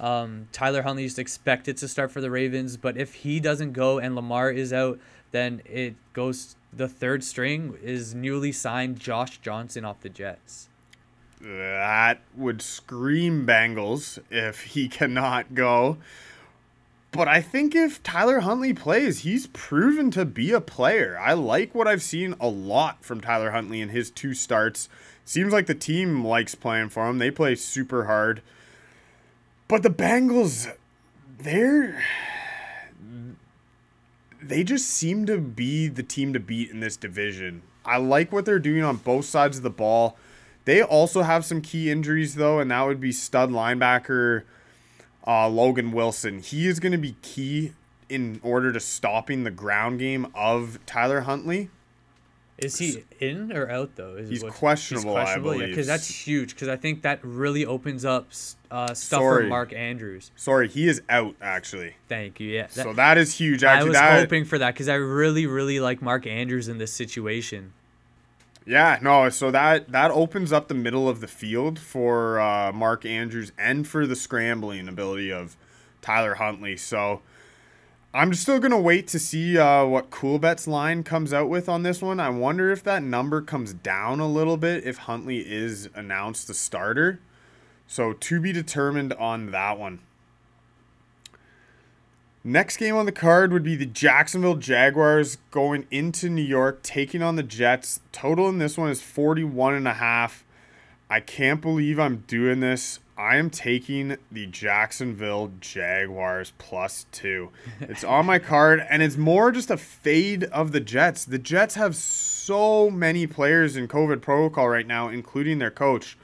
[0.00, 3.98] um, Tyler Huntley is expected to start for the Ravens, but if he doesn't go
[3.98, 4.98] and Lamar is out,
[5.30, 6.56] then it goes.
[6.74, 10.68] The third string is newly signed Josh Johnson off the Jets.
[11.40, 15.98] that would scream Bengals if he cannot go.
[17.12, 21.18] But I think if Tyler Huntley plays, he's proven to be a player.
[21.20, 24.88] I like what I've seen a lot from Tyler Huntley in his two starts.
[25.26, 27.18] Seems like the team likes playing for him.
[27.18, 28.40] They play super hard.
[29.68, 30.74] But the Bengals,
[31.38, 32.02] they're
[34.42, 37.62] they just seem to be the team to beat in this division.
[37.84, 40.16] I like what they're doing on both sides of the ball.
[40.64, 44.44] They also have some key injuries though, and that would be stud linebacker
[45.26, 46.40] uh, Logan Wilson.
[46.40, 47.72] He is going to be key
[48.08, 51.70] in order to stopping the ground game of Tyler Huntley.
[52.58, 54.14] Is he in or out though?
[54.14, 55.60] Is he's questionable, he's questionable.
[55.60, 56.54] Yeah, because that's huge.
[56.54, 58.28] Because I think that really opens up
[58.70, 59.44] uh, stuff Sorry.
[59.44, 60.30] for Mark Andrews.
[60.36, 61.96] Sorry, he is out actually.
[62.08, 62.50] Thank you.
[62.50, 62.68] Yeah.
[62.74, 63.64] That, so that is huge.
[63.64, 66.78] Actually, I was that, hoping for that because I really, really like Mark Andrews in
[66.78, 67.72] this situation.
[68.64, 73.04] Yeah, no, so that that opens up the middle of the field for uh, Mark
[73.04, 75.56] Andrews and for the scrambling ability of
[76.00, 76.76] Tyler Huntley.
[76.76, 77.22] So
[78.14, 82.00] I'm still gonna wait to see uh, what Coolbet's line comes out with on this
[82.00, 82.20] one.
[82.20, 86.54] I wonder if that number comes down a little bit if Huntley is announced the
[86.54, 87.20] starter.
[87.88, 90.00] So to be determined on that one.
[92.44, 97.22] Next game on the card would be the Jacksonville Jaguars going into New York, taking
[97.22, 98.00] on the Jets.
[98.10, 100.44] Total in this one is 41 and a half.
[101.08, 102.98] I can't believe I'm doing this.
[103.16, 107.50] I am taking the Jacksonville Jaguars plus two.
[107.80, 111.24] It's on my card, and it's more just a fade of the Jets.
[111.24, 116.18] The Jets have so many players in COVID protocol right now, including their coach.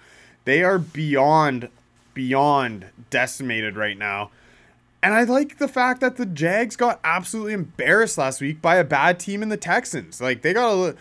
[0.45, 1.69] They are beyond,
[2.13, 4.31] beyond decimated right now.
[5.09, 8.85] And I like the fact that the Jags got absolutely embarrassed last week by a
[8.85, 10.21] bad team in the Texans.
[10.21, 10.97] Like they got a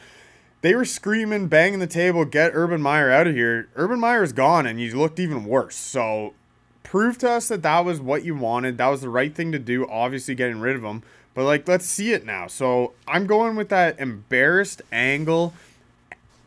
[0.62, 3.68] they were screaming, banging the table, get Urban Meyer out of here.
[3.76, 5.76] Urban Meyer is gone and you looked even worse.
[5.76, 6.36] So
[6.84, 8.78] prove to us that that was what you wanted.
[8.78, 11.04] That was the right thing to do, obviously getting rid of him.
[11.34, 12.48] But like let's see it now.
[12.48, 15.54] So I'm going with that embarrassed angle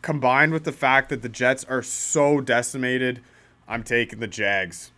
[0.00, 3.20] combined with the fact that the Jets are so decimated.
[3.68, 4.92] I'm taking the Jags.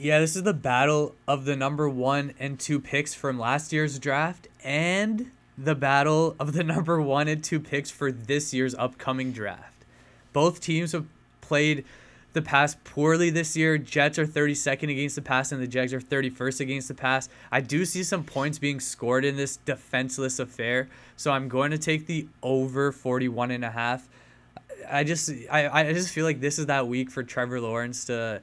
[0.00, 3.98] Yeah, this is the battle of the number one and two picks from last year's
[3.98, 9.32] draft and the battle of the number one and two picks for this year's upcoming
[9.32, 9.84] draft.
[10.32, 11.06] Both teams have
[11.40, 11.84] played
[12.32, 13.76] the pass poorly this year.
[13.76, 17.28] Jets are 32nd against the pass and the Jags are 31st against the pass.
[17.50, 21.78] I do see some points being scored in this defenseless affair, so I'm going to
[21.78, 24.08] take the over 41 and a half.
[24.88, 28.42] I just I, I just feel like this is that week for Trevor Lawrence to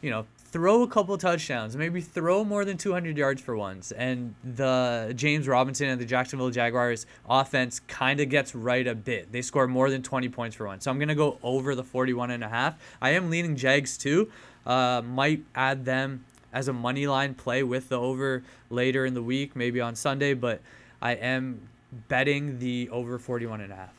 [0.00, 3.92] you know, throw a couple touchdowns, maybe throw more than 200 yards for once.
[3.92, 9.30] And the James Robinson and the Jacksonville Jaguars offense kind of gets right a bit.
[9.30, 10.84] They score more than 20 points for once.
[10.84, 12.78] So I'm going to go over the 41 and a half.
[13.00, 14.30] I am leaning Jags too.
[14.64, 19.22] Uh, might add them as a money line play with the over later in the
[19.22, 20.60] week, maybe on Sunday, but
[21.00, 21.68] I am
[22.08, 23.94] betting the over 41 and a half.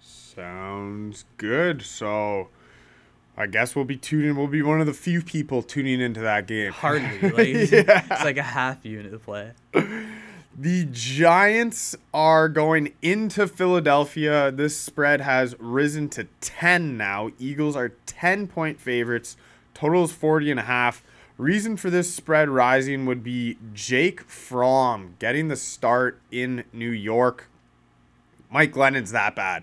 [0.00, 1.82] Sounds good.
[1.82, 2.48] So
[3.38, 4.34] I guess we'll be tuning.
[4.34, 6.72] We'll be one of the few people tuning into that game.
[6.72, 8.04] Hardly, like yeah.
[8.10, 9.52] it's like a half unit to play.
[10.60, 14.50] The Giants are going into Philadelphia.
[14.50, 17.30] This spread has risen to 10 now.
[17.38, 19.36] Eagles are 10 point favorites.
[19.72, 21.04] Total is 40 and a half.
[21.36, 27.48] Reason for this spread rising would be Jake Fromm getting the start in New York.
[28.50, 29.62] Mike Glennon's that bad.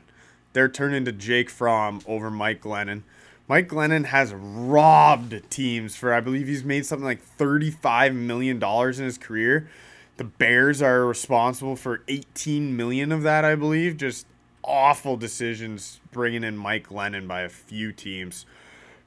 [0.54, 3.02] They're turning to Jake Fromm over Mike Glennon.
[3.48, 9.04] Mike Glennon has robbed teams for I believe he's made something like $35 million in
[9.04, 9.70] his career.
[10.18, 13.98] The Bears are responsible for 18 million of that, I believe.
[13.98, 14.26] Just
[14.64, 18.46] awful decisions bringing in Mike Glennon by a few teams.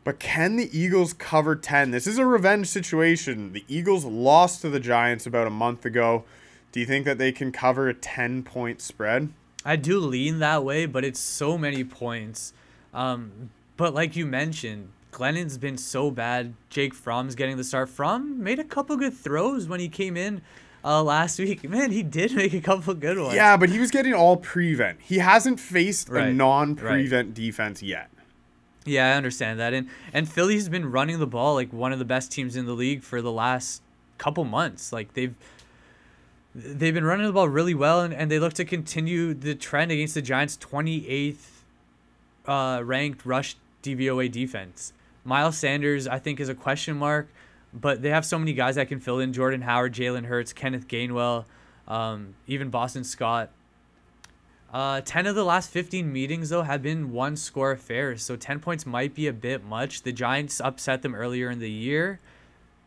[0.05, 1.91] But can the Eagles cover 10?
[1.91, 3.53] This is a revenge situation.
[3.53, 6.25] The Eagles lost to the Giants about a month ago.
[6.71, 9.31] Do you think that they can cover a 10 point spread?
[9.65, 12.53] I do lean that way, but it's so many points.
[12.95, 16.53] Um, but like you mentioned, Glennon's been so bad.
[16.69, 17.89] Jake Fromm's getting the start.
[17.89, 20.43] Fromm made a couple good throws when he came in
[20.85, 21.67] uh, last week.
[21.67, 23.35] Man, he did make a couple good ones.
[23.35, 25.01] Yeah, but he was getting all prevent.
[25.01, 26.29] He hasn't faced right.
[26.29, 27.35] a non-prevent right.
[27.35, 28.11] defense yet.
[28.85, 29.73] Yeah, I understand that.
[29.73, 32.73] And and Philly's been running the ball like one of the best teams in the
[32.73, 33.83] league for the last
[34.17, 34.93] couple months.
[34.93, 35.35] Like they've
[36.55, 39.93] they've been running the ball really well and, and they look to continue the trend
[39.93, 41.37] against the Giants 28th
[42.47, 43.57] uh, ranked rush
[43.97, 44.93] DVOA defense.
[45.25, 47.29] Miles Sanders, I think, is a question mark,
[47.73, 50.89] but they have so many guys that can fill in Jordan Howard, Jalen Hurts, Kenneth
[50.89, 51.45] Gainwell,
[51.87, 53.51] um, even Boston Scott.
[54.73, 58.61] Uh, 10 of the last 15 meetings, though, have been one score affairs, so 10
[58.61, 60.03] points might be a bit much.
[60.03, 62.21] The Giants upset them earlier in the year,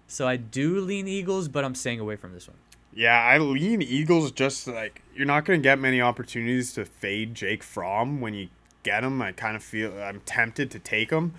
[0.07, 2.57] so I do lean Eagles, but I'm staying away from this one.
[2.93, 7.35] Yeah, I lean Eagles just like you're not going to get many opportunities to fade
[7.35, 8.49] Jake Fromm when you
[8.83, 9.21] get him.
[9.21, 11.33] I kind of feel I'm tempted to take him.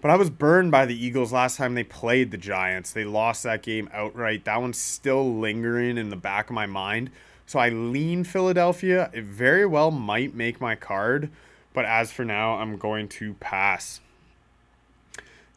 [0.00, 2.92] But I was burned by the Eagles last time they played the Giants.
[2.92, 4.44] They lost that game outright.
[4.44, 7.10] That one's still lingering in the back of my mind.
[7.44, 9.10] So I lean Philadelphia.
[9.12, 11.30] It very well might make my card,
[11.74, 14.00] but as for now, I'm going to pass.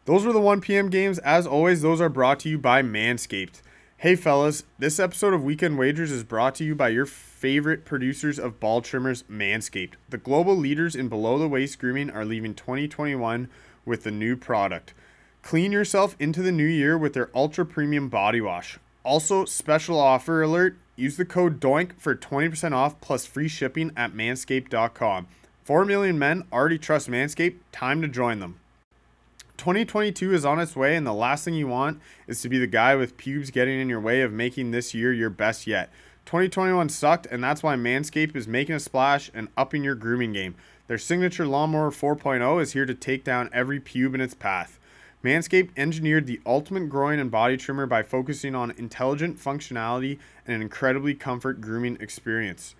[0.05, 0.89] Those were the 1 p.m.
[0.89, 1.19] games.
[1.19, 3.61] As always, those are brought to you by Manscaped.
[3.97, 7.05] Hey, fellas, this episode of Weekend Wagers is brought to you by your
[7.43, 9.95] favorite producers of ball trimmers, Manscaped.
[10.07, 13.49] The global leaders in below the waist grooming are leaving 2021
[13.83, 14.93] with the new product.
[15.41, 18.79] Clean yourself into the new year with their ultra premium body wash.
[19.03, 24.13] Also, special offer alert use the code DOINK for 20% off plus free shipping at
[24.13, 25.27] manscaped.com.
[25.65, 27.57] 4 million men already trust Manscaped.
[27.73, 28.57] Time to join them.
[29.57, 32.67] 2022 is on its way, and the last thing you want is to be the
[32.67, 35.89] guy with pubes getting in your way of making this year your best yet.
[36.25, 40.55] 2021 sucked, and that's why Manscaped is making a splash and upping your grooming game.
[40.87, 44.79] Their signature Lawnmower 4.0 is here to take down every pube in its path.
[45.23, 50.61] Manscaped engineered the ultimate groin and body trimmer by focusing on intelligent functionality and an
[50.61, 52.75] incredibly comfort grooming experience.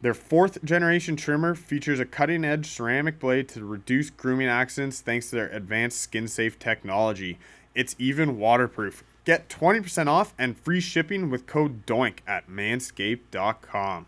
[0.00, 5.30] Their fourth generation trimmer features a cutting edge ceramic blade to reduce grooming accidents thanks
[5.30, 7.38] to their advanced skin safe technology.
[7.74, 9.02] It's even waterproof.
[9.28, 14.06] Get 20% off and free shipping with code DOINK at manscaped.com.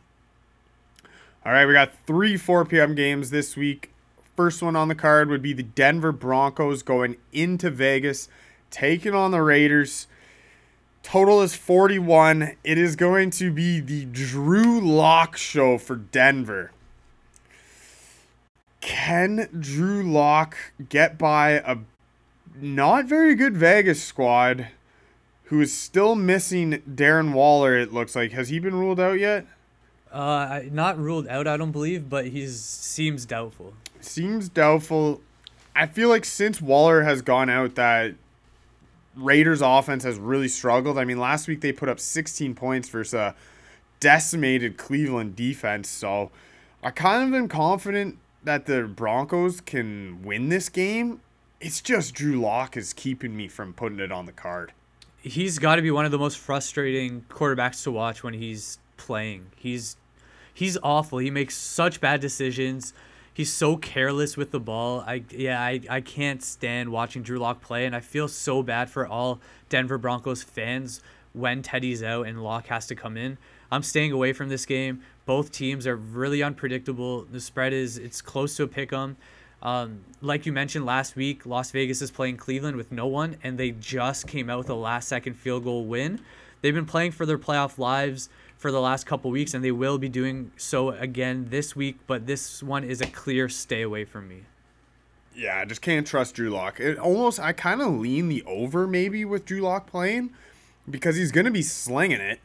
[1.45, 2.95] All right, we got three 4 p.m.
[2.95, 3.91] games this week.
[4.35, 8.31] First one on the card would be the Denver Broncos going into Vegas,
[8.71, 10.07] taking on the Raiders.
[11.03, 12.57] Total is 41.
[12.65, 16.73] It is going to be the Drew Lock show for Denver.
[18.81, 20.57] Can Drew Lock
[20.89, 21.77] get by a
[22.59, 24.69] not very good Vegas squad
[25.51, 28.31] who is still missing Darren Waller, it looks like?
[28.31, 29.47] Has he been ruled out yet?
[30.13, 33.75] Uh, not ruled out, I don't believe, but he seems doubtful.
[34.01, 35.21] Seems doubtful.
[35.75, 38.15] I feel like since Waller has gone out, that
[39.17, 40.97] Raiders offense has really struggled.
[40.97, 43.35] I mean, last week they put up 16 points versus a
[43.99, 45.89] decimated Cleveland defense.
[45.89, 46.31] So
[46.81, 51.23] I kind of am confident that the Broncos can win this game.
[51.61, 54.73] It's just Drew Lock is keeping me from putting it on the card.
[55.23, 59.47] He's got to be one of the most frustrating quarterbacks to watch when he's playing.
[59.57, 59.97] He's
[60.53, 61.19] he's awful.
[61.19, 62.93] He makes such bad decisions
[63.33, 65.03] he's so careless with the ball.
[65.07, 68.91] I yeah, I, I can't stand watching Drew Lock play, and I feel so bad
[68.91, 71.01] for all Denver Broncos fans
[71.33, 73.39] when Teddy's out and Lock has to come in.
[73.73, 75.01] I'm staying away from this game.
[75.27, 77.25] Both teams are really unpredictable.
[77.25, 79.17] The spread is it's close to a pick 'em.
[79.63, 83.59] Um, like you mentioned last week, Las Vegas is playing Cleveland with no one, and
[83.59, 86.21] they just came out with a last second field goal win.
[86.63, 89.99] They've been playing for their playoff lives for the last couple weeks, and they will
[89.99, 91.99] be doing so again this week.
[92.07, 94.43] But this one is a clear stay away from me.
[95.35, 96.81] Yeah, I just can't trust Drew Lock.
[96.81, 100.31] It almost I kind of lean the over maybe with Drew Lock playing
[100.89, 102.41] because he's gonna be slinging it.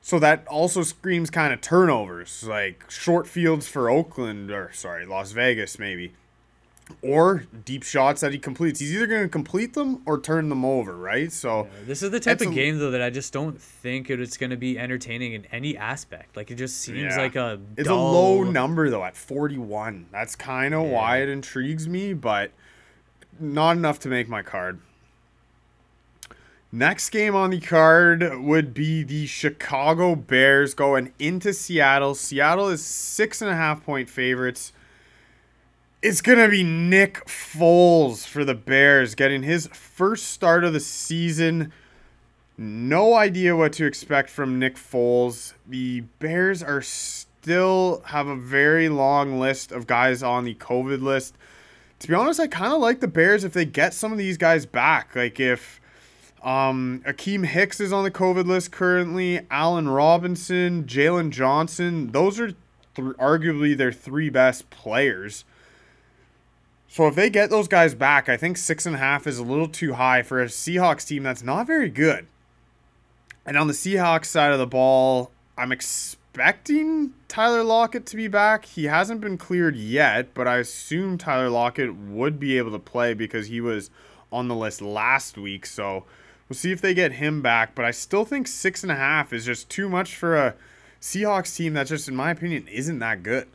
[0.00, 5.32] So that also screams kind of turnovers, like short fields for Oakland or sorry, Las
[5.32, 6.12] Vegas maybe
[7.02, 8.80] or deep shots that he completes.
[8.80, 11.32] He's either going to complete them or turn them over, right?
[11.32, 14.10] So yeah, this is the type of a, game though that I just don't think
[14.10, 16.36] it's going to be entertaining in any aspect.
[16.36, 17.18] Like it just seems yeah.
[17.18, 20.06] like a it's a low number though at 41.
[20.12, 20.92] That's kind of yeah.
[20.92, 22.52] why it intrigues me, but
[23.38, 24.80] not enough to make my card.
[26.72, 32.14] Next game on the card would be the Chicago Bears going into Seattle.
[32.14, 34.72] Seattle is six and a half point favorites.
[36.02, 40.80] It's going to be Nick Foles for the Bears getting his first start of the
[40.80, 41.74] season.
[42.56, 45.52] No idea what to expect from Nick Foles.
[45.68, 51.36] The Bears are still have a very long list of guys on the COVID list.
[51.98, 54.38] To be honest, I kind of like the Bears if they get some of these
[54.38, 55.14] guys back.
[55.14, 55.82] Like if
[56.42, 62.10] um, Akiem Hicks is on the COVID list currently, Allen Robinson, Jaylon Johnson.
[62.12, 62.52] Those are
[62.94, 65.44] th- arguably their three best players.
[66.92, 69.44] So if they get those guys back, I think six and a half is a
[69.44, 72.26] little too high for a Seahawks team that's not very good.
[73.46, 78.64] And on the Seahawks side of the ball, I'm expecting Tyler Lockett to be back.
[78.64, 83.14] He hasn't been cleared yet, but I assume Tyler Lockett would be able to play
[83.14, 83.88] because he was
[84.32, 85.66] on the list last week.
[85.66, 86.06] So
[86.48, 87.76] we'll see if they get him back.
[87.76, 90.56] But I still think six and a half is just too much for a
[91.00, 93.46] Seahawks team that just, in my opinion, isn't that good.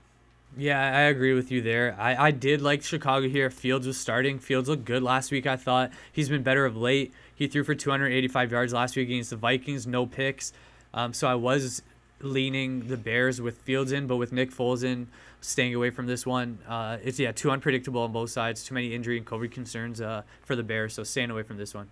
[0.58, 1.96] Yeah, I agree with you there.
[2.00, 3.50] I, I did like Chicago here.
[3.50, 4.40] Fields was starting.
[4.40, 5.92] Fields looked good last week, I thought.
[6.12, 7.14] He's been better of late.
[7.36, 10.54] He threw for 285 yards last week against the Vikings, no picks.
[10.94, 11.82] Um, so I was
[12.22, 15.08] leaning the Bears with Fields in, but with Nick Foles in,
[15.42, 16.60] staying away from this one.
[16.66, 18.64] Uh, it's, yeah, too unpredictable on both sides.
[18.64, 21.74] Too many injury and COVID concerns uh, for the Bears, so staying away from this
[21.74, 21.90] one.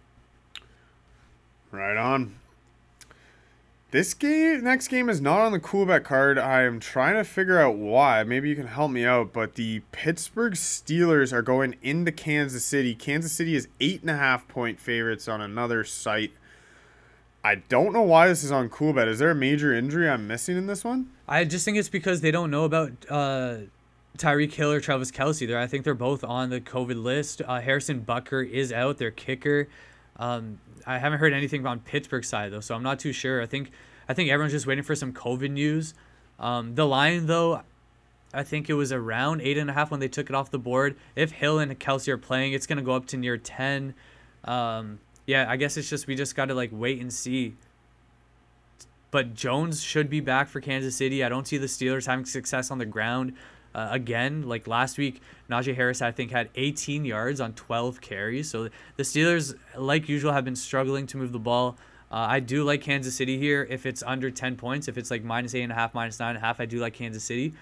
[1.72, 2.36] Right on.
[3.94, 6.40] This game, next game is not on the Coolbet card.
[6.40, 8.24] I am trying to figure out why.
[8.24, 9.32] Maybe you can help me out.
[9.32, 12.96] But the Pittsburgh Steelers are going into Kansas City.
[12.96, 16.32] Kansas City is eight and a half point favorites on another site.
[17.44, 19.08] I don't know why this is on Coolbet.
[19.08, 21.12] Is there a major injury I'm missing in this one?
[21.28, 23.58] I just think it's because they don't know about uh,
[24.18, 25.48] Tyreek Hill or Travis Kelce.
[25.48, 27.44] There, I think they're both on the COVID list.
[27.48, 28.98] Uh, Harrison Butker is out.
[28.98, 29.68] Their kicker.
[30.18, 33.42] Um, I haven't heard anything on Pittsburgh side though, so I'm not too sure.
[33.42, 33.72] I think
[34.08, 35.94] I think everyone's just waiting for some COVID news.
[36.40, 37.62] Um, the line though,
[38.34, 40.60] I think it was around eight and a half when they took it off the
[40.60, 40.96] board.
[41.16, 43.94] If Hill and Kelce are playing, it's gonna go up to near ten.
[44.44, 47.56] Um, yeah, I guess it's just we just gotta like wait and see.
[49.12, 51.24] But Jones should be back for Kansas City.
[51.24, 53.34] I don't see the Steelers having success on the ground.
[53.74, 58.50] Uh, again, like last week, Najee Harris, I think, had 18 yards on 12 carries.
[58.50, 61.78] So the Steelers, like usual, have been struggling to move the ball.
[62.12, 64.88] Uh, I do like Kansas City here if it's under 10 points.
[64.88, 67.54] If it's like minus 8.5, minus 9.5, I do like Kansas City.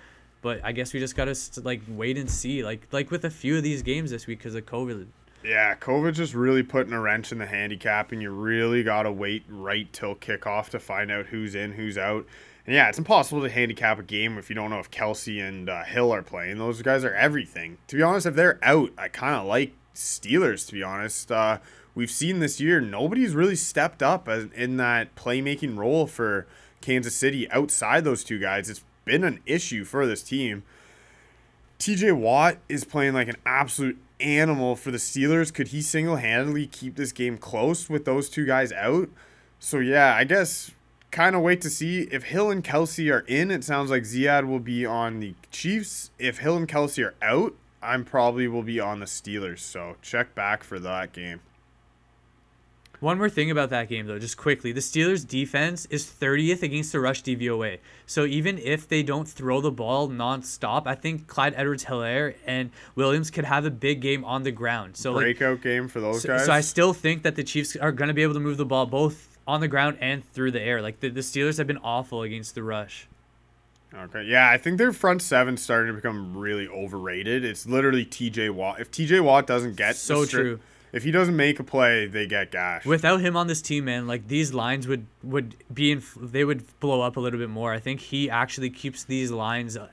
[0.41, 2.63] But I guess we just got to like wait and see.
[2.63, 5.07] Like like with a few of these games this week because of COVID.
[5.43, 9.11] Yeah, COVID's just really putting a wrench in the handicap, and you really got to
[9.11, 12.25] wait right till kickoff to find out who's in, who's out.
[12.65, 15.69] And yeah, it's impossible to handicap a game if you don't know if Kelce and
[15.69, 16.57] uh, Hill are playing.
[16.57, 17.77] Those guys are everything.
[17.87, 21.31] To be honest, if they're out, I kind of like Steelers, to be honest.
[21.31, 21.57] Uh,
[21.95, 26.45] we've seen this year, nobody's really stepped up as, in that playmaking role for
[26.81, 28.69] Kansas City outside those two guys.
[28.69, 30.63] It's been an issue for this team.
[31.79, 35.51] TJ Watt is playing like an absolute animal for the Steelers.
[35.51, 39.09] Could he single handedly keep this game close with those two guys out?
[39.59, 40.71] So, yeah, I guess
[41.11, 43.51] kind of wait to see if Hill and Kelce are in.
[43.51, 46.11] It sounds like Ziad will be on the Chiefs.
[46.17, 49.59] If Hill and Kelce are out, I'm probably will be on the Steelers.
[49.59, 51.41] So check back for that game.
[53.01, 54.71] One more thing about that game, though, just quickly.
[54.71, 57.79] The Steelers' defense is 30th against the rush DVOA.
[58.05, 62.69] So even if they don't throw the ball nonstop, I think Clyde Edwards Helaire and
[62.93, 64.97] Williams could have a big game on the ground.
[64.97, 66.45] So Breakout like, game for those so, guys.
[66.45, 68.67] So I still think that the Chiefs are going to be able to move the
[68.67, 70.81] ball both on the ground and through the air.
[70.81, 73.07] Like the, the Steelers have been awful against the rush.
[73.93, 77.43] Okay, yeah, I think their front seven starting to become really overrated.
[77.43, 78.49] It's literally T.J.
[78.49, 78.79] Watt.
[78.79, 79.19] If T.J.
[79.19, 80.61] Watt doesn't get so true,
[80.93, 82.85] if he doesn't make a play, they get gashed.
[82.85, 86.63] Without him on this team, man, like these lines would would be in, they would
[86.79, 87.73] blow up a little bit more.
[87.73, 89.89] I think he actually keeps these lines a,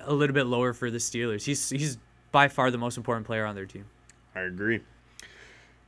[0.00, 1.44] a little bit lower for the Steelers.
[1.44, 1.98] He's he's
[2.32, 3.84] by far the most important player on their team.
[4.34, 4.80] I agree.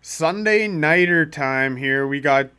[0.03, 2.07] Sunday nighter time here.
[2.07, 2.51] We got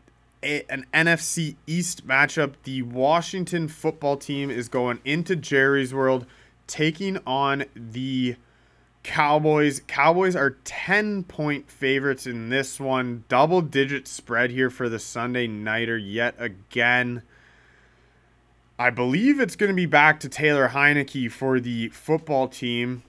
[0.44, 2.54] a, an NFC East matchup.
[2.64, 6.26] The Washington football team is going into Jerry's World,
[6.68, 8.36] taking on the
[9.04, 9.82] Cowboys.
[9.88, 13.24] Cowboys are 10 point favorites in this one.
[13.30, 17.24] Double digit spread here for the Sunday Nighter yet again.
[18.80, 23.02] I believe it's going to be back to Taylor Heinicke for the football team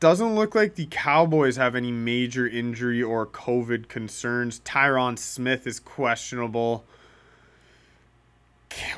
[0.00, 4.60] doesn't look like the Cowboys have any major injury or COVID concerns.
[4.60, 6.84] Tyron Smith is questionable.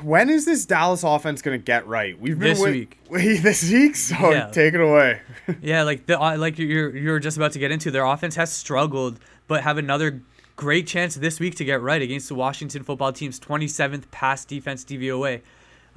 [0.01, 2.17] When is this Dallas offense going to get right?
[2.19, 2.99] We've been this week.
[3.09, 4.47] Wait, this week, so yeah.
[4.47, 5.19] take it away.
[5.61, 7.91] yeah, like the uh, like you're you're just about to get into.
[7.91, 10.21] Their offense has struggled, but have another
[10.55, 14.85] great chance this week to get right against the Washington football team's 27th pass defense
[14.85, 15.41] DVOA.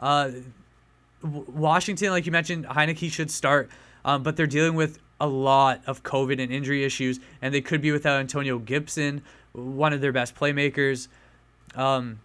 [0.00, 0.30] Uh,
[1.22, 3.70] Washington, like you mentioned, Heinicke should start
[4.07, 7.82] um, but they're dealing with a lot of COVID and injury issues, and they could
[7.82, 9.20] be without Antonio Gibson,
[9.52, 11.09] one of their best playmakers.
[11.74, 12.20] Um,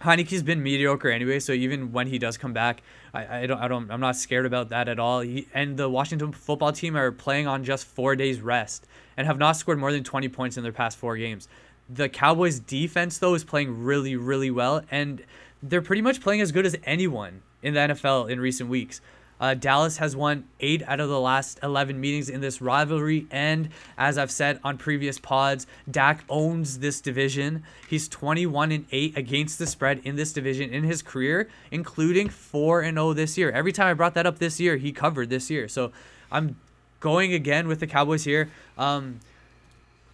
[0.00, 2.82] Heinicke's been mediocre anyway, so even when he does come back,
[3.14, 5.20] I, I don't I don't I'm not scared about that at all.
[5.20, 8.86] He, and the Washington football team are playing on just four days rest
[9.16, 11.46] and have not scored more than 20 points in their past four games.
[11.88, 15.22] The Cowboys defense though is playing really really well, and
[15.62, 19.00] they're pretty much playing as good as anyone in the NFL in recent weeks.
[19.42, 23.26] Uh, Dallas has won eight out of the last 11 meetings in this rivalry.
[23.28, 27.64] And as I've said on previous pods, Dak owns this division.
[27.88, 32.82] He's 21 and 8 against the spread in this division in his career, including 4
[32.82, 33.50] and 0 this year.
[33.50, 35.66] Every time I brought that up this year, he covered this year.
[35.66, 35.90] So
[36.30, 36.60] I'm
[37.00, 38.48] going again with the Cowboys here.
[38.78, 39.18] Um,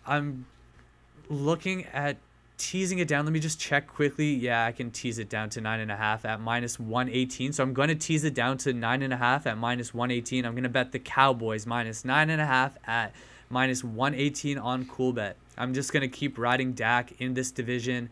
[0.07, 0.47] I'm
[1.29, 2.17] looking at
[2.59, 3.25] teasing it down.
[3.25, 4.35] Let me just check quickly.
[4.35, 7.53] Yeah, I can tease it down to nine and a half at minus 118.
[7.53, 10.45] So I'm going to tease it down to nine and a half at minus 118.
[10.45, 13.15] I'm going to bet the Cowboys minus nine and a half at
[13.49, 15.35] minus 118 on Coolbet.
[15.57, 18.11] I'm just going to keep riding Dak in this division.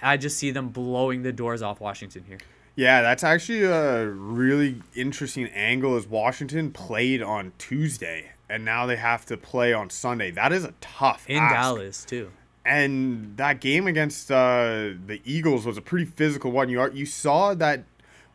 [0.00, 2.38] I just see them blowing the doors off Washington here.
[2.74, 8.96] Yeah, that's actually a really interesting angle as Washington played on Tuesday and now they
[8.96, 10.30] have to play on Sunday.
[10.30, 11.54] That is a tough in ask.
[11.54, 12.30] Dallas too.
[12.64, 16.68] And that game against uh, the Eagles was a pretty physical one.
[16.68, 17.84] You are, you saw that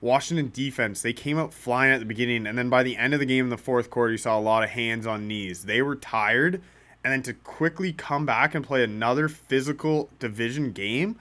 [0.02, 1.02] Washington defense.
[1.02, 3.46] They came out flying at the beginning, and then by the end of the game
[3.46, 5.64] in the fourth quarter, you saw a lot of hands on knees.
[5.64, 6.62] They were tired,
[7.04, 11.18] and then to quickly come back and play another physical division game,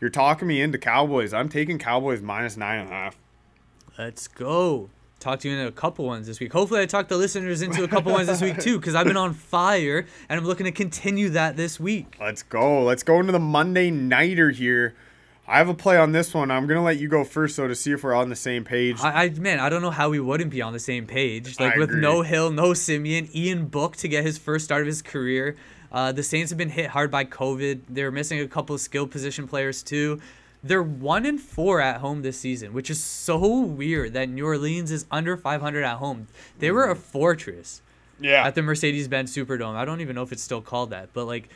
[0.00, 1.32] you're talking me into Cowboys.
[1.32, 3.18] I'm taking Cowboys minus nine and a half.
[3.96, 4.90] Let's go
[5.20, 6.52] talk to you in a couple ones this week.
[6.52, 9.16] Hopefully, I talk the listeners into a couple ones this week too, because I've been
[9.16, 12.16] on fire and I'm looking to continue that this week.
[12.20, 12.84] Let's go.
[12.84, 14.94] Let's go into the Monday nighter here.
[15.46, 16.50] I have a play on this one.
[16.50, 19.00] I'm gonna let you go first, though, to see if we're on the same page.
[19.00, 21.58] I, I man, I don't know how we wouldn't be on the same page.
[21.58, 22.02] Like I with agree.
[22.02, 25.56] no Hill, no Siemian, Ian Book to get his first start of his career.
[25.90, 27.80] Uh, the Saints have been hit hard by COVID.
[27.88, 30.20] They're missing a couple of skill position players too.
[30.62, 34.90] They're one and four at home this season, which is so weird that New Orleans
[34.90, 36.26] is under 500 at home.
[36.58, 36.98] They were a mm.
[36.98, 37.82] fortress.
[38.20, 38.44] Yeah.
[38.44, 39.76] At the Mercedes-Benz Superdome.
[39.76, 41.48] I don't even know if it's still called that, but like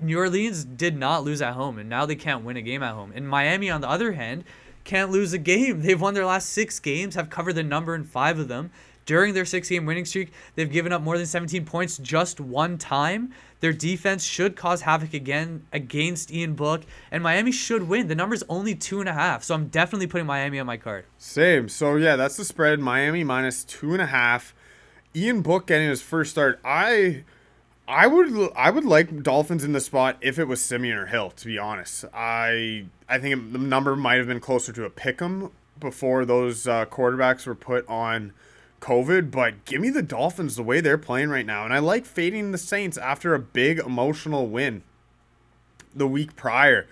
[0.00, 2.94] New Orleans did not lose at home, and now they can't win a game at
[2.94, 3.12] home.
[3.14, 4.44] And Miami, on the other hand,
[4.84, 5.82] can't lose a game.
[5.82, 8.70] They've won their last six games, have covered the number in five of them.
[9.08, 12.76] During their six game winning streak, they've given up more than 17 points just one
[12.76, 13.32] time.
[13.60, 18.08] Their defense should cause havoc again against Ian Book, and Miami should win.
[18.08, 21.06] The number's only two and a half, so I'm definitely putting Miami on my card.
[21.16, 21.70] Same.
[21.70, 22.80] So yeah, that's the spread.
[22.80, 24.54] Miami minus two and a half.
[25.16, 26.60] Ian Book getting his first start.
[26.62, 27.24] I.
[27.90, 31.30] I would I would like Dolphins in the spot if it was Siemian or Hill.
[31.30, 35.22] To be honest, I I think the number might have been closer to a pick
[35.22, 35.50] 'em
[35.80, 38.34] before those uh, quarterbacks were put on
[38.80, 41.64] COVID, but give me the Dolphins the way they're playing right now.
[41.64, 44.82] And I like fading the Saints after a big emotional win
[45.94, 46.86] the week prior.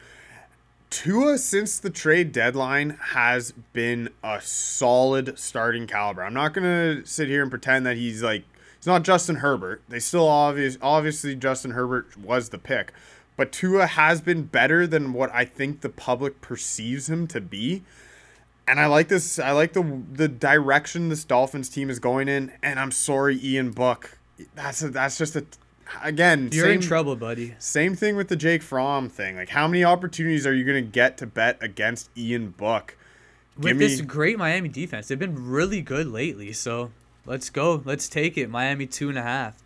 [0.91, 6.23] Tua, since the trade deadline, has been a solid starting caliber.
[6.23, 8.45] I'm not going to sit here and pretend that he's like,
[8.79, 9.83] he's not Justin Herbert.
[9.89, 12.93] They still obvious, obviously, Justin Herbert was the pick.
[13.37, 17.83] But Tua has been better than what I think the public perceives him to be
[18.69, 19.39] and I like this.
[19.39, 22.53] I like the the direction this Dolphins team is going in.
[22.63, 24.19] And I'm sorry, Ian Book.
[24.55, 25.45] That's a, that's just a
[26.03, 26.51] again.
[26.53, 27.55] You're same, in trouble, buddy.
[27.59, 29.37] Same thing with the Jake Fromm thing.
[29.37, 32.97] Like, how many opportunities are you gonna get to bet against Ian Book?
[33.57, 36.53] Give with me, this great Miami defense, they've been really good lately.
[36.53, 36.91] So
[37.25, 37.83] let's go.
[37.85, 38.51] Let's take it.
[38.51, 39.57] Miami two and a half.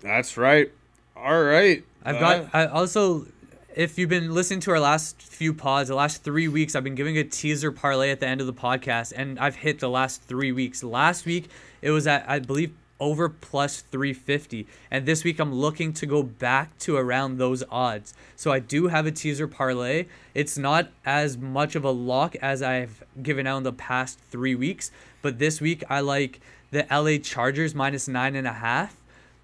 [0.00, 0.72] That's right.
[1.16, 1.84] All right.
[2.04, 2.54] I've uh, got.
[2.54, 3.26] I also
[3.74, 6.94] if you've been listening to our last few pods, the last three weeks, I've been
[6.94, 10.22] giving a teaser parlay at the end of the podcast, and I've hit the last
[10.22, 10.82] three weeks.
[10.82, 11.48] Last week,
[11.80, 14.66] it was at, I believe, over plus 350.
[14.90, 18.14] And this week, I'm looking to go back to around those odds.
[18.36, 20.06] So I do have a teaser parlay.
[20.34, 24.54] It's not as much of a lock as I've given out in the past three
[24.54, 24.90] weeks,
[25.22, 28.96] but this week, I like the LA Chargers minus nine and a half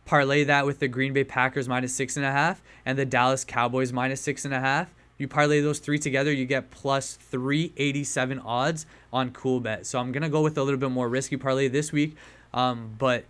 [0.09, 3.45] parlay that with the Green Bay Packers minus six and a half and the Dallas
[3.45, 4.95] Cowboys minus six and a half.
[5.19, 9.85] You parlay those three together, you get plus 387 odds on Coolbet.
[9.85, 12.17] So I'm gonna go with a little bit more risky parlay this week,
[12.55, 13.27] um, but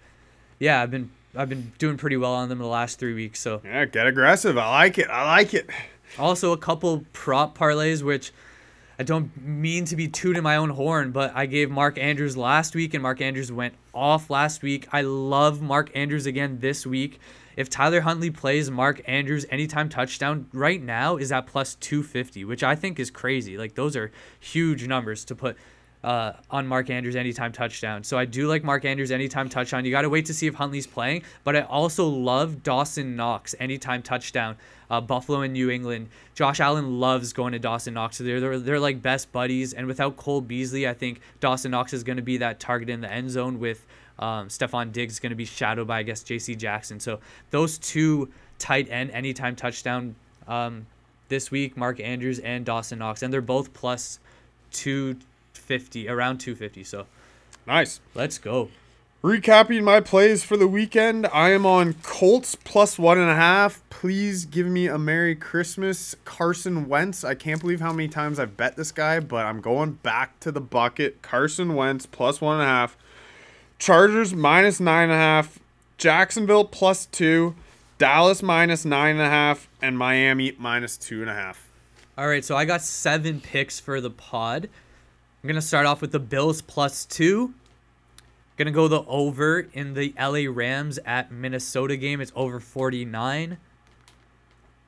[0.60, 3.40] yeah, I've been I've been doing pretty well on them the last three weeks.
[3.40, 4.56] So yeah, get aggressive.
[4.56, 5.08] I like it.
[5.10, 5.68] I like it.
[6.16, 8.32] Also, a couple prop parlays, which
[9.00, 12.74] I don't mean to be tooting my own horn, but I gave Mark Andrews last
[12.74, 14.88] week, and Mark Andrews went off last week.
[14.90, 17.20] I love Mark Andrews again this week.
[17.56, 22.64] If Tyler Huntley plays Mark Andrews anytime touchdown right now is at plus 250, which
[22.64, 23.56] I think is crazy.
[23.56, 25.56] Like those are huge numbers to put
[26.04, 28.04] uh, on Mark Andrews anytime touchdown.
[28.04, 29.84] So I do like Mark Andrews anytime touchdown.
[29.84, 33.54] You got to wait to see if Huntley's playing, but I also love Dawson Knox
[33.58, 34.56] anytime touchdown.
[34.90, 36.08] Uh, Buffalo and New England.
[36.34, 38.16] Josh Allen loves going to Dawson Knox.
[38.18, 39.74] They're, they're, they're like best buddies.
[39.74, 43.02] And without Cole Beasley, I think Dawson Knox is going to be that target in
[43.02, 43.86] the end zone with
[44.18, 46.54] um, Stefon Diggs going to be shadowed by, I guess, J.C.
[46.54, 47.00] Jackson.
[47.00, 47.20] So
[47.50, 50.14] those two tight end anytime touchdown
[50.46, 50.86] um,
[51.28, 53.22] this week, Mark Andrews and Dawson Knox.
[53.22, 54.20] And they're both plus
[54.70, 55.16] two
[55.58, 56.84] 250, around 250.
[56.84, 57.06] So
[57.66, 58.00] nice.
[58.14, 58.70] Let's go.
[59.22, 63.82] Recapping my plays for the weekend, I am on Colts plus one and a half.
[63.90, 67.24] Please give me a Merry Christmas, Carson Wentz.
[67.24, 70.52] I can't believe how many times I've bet this guy, but I'm going back to
[70.52, 71.20] the bucket.
[71.20, 72.96] Carson Wentz plus one and a half.
[73.80, 75.58] Chargers minus nine and a half.
[75.96, 77.56] Jacksonville plus two.
[77.98, 79.68] Dallas minus nine and a half.
[79.82, 81.68] and Miami minus two and a half.
[82.16, 84.68] All right, so I got seven picks for the pod.
[85.42, 87.54] I'm gonna start off with the Bills plus two.
[88.56, 92.20] Gonna go the over in the LA Rams at Minnesota game.
[92.20, 93.56] It's over 49.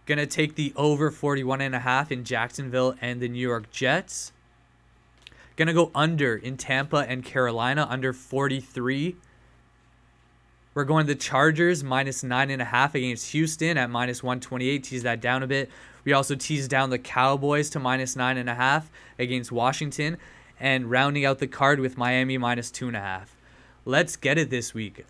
[0.06, 4.32] Gonna take the over 41 and a half in Jacksonville and the New York Jets.
[5.54, 9.14] Gonna go under in Tampa and Carolina under 43.
[10.74, 14.82] We're going the Chargers minus nine and a half against Houston at minus 128.
[14.82, 15.70] Tease that down a bit.
[16.04, 20.16] We also tease down the Cowboys to minus nine and a half against Washington,
[20.60, 23.34] and rounding out the card with Miami minus two and a half.
[23.84, 25.04] Let's get it this week.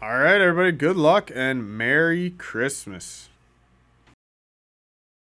[0.00, 0.72] All right, everybody.
[0.72, 3.28] Good luck and Merry Christmas.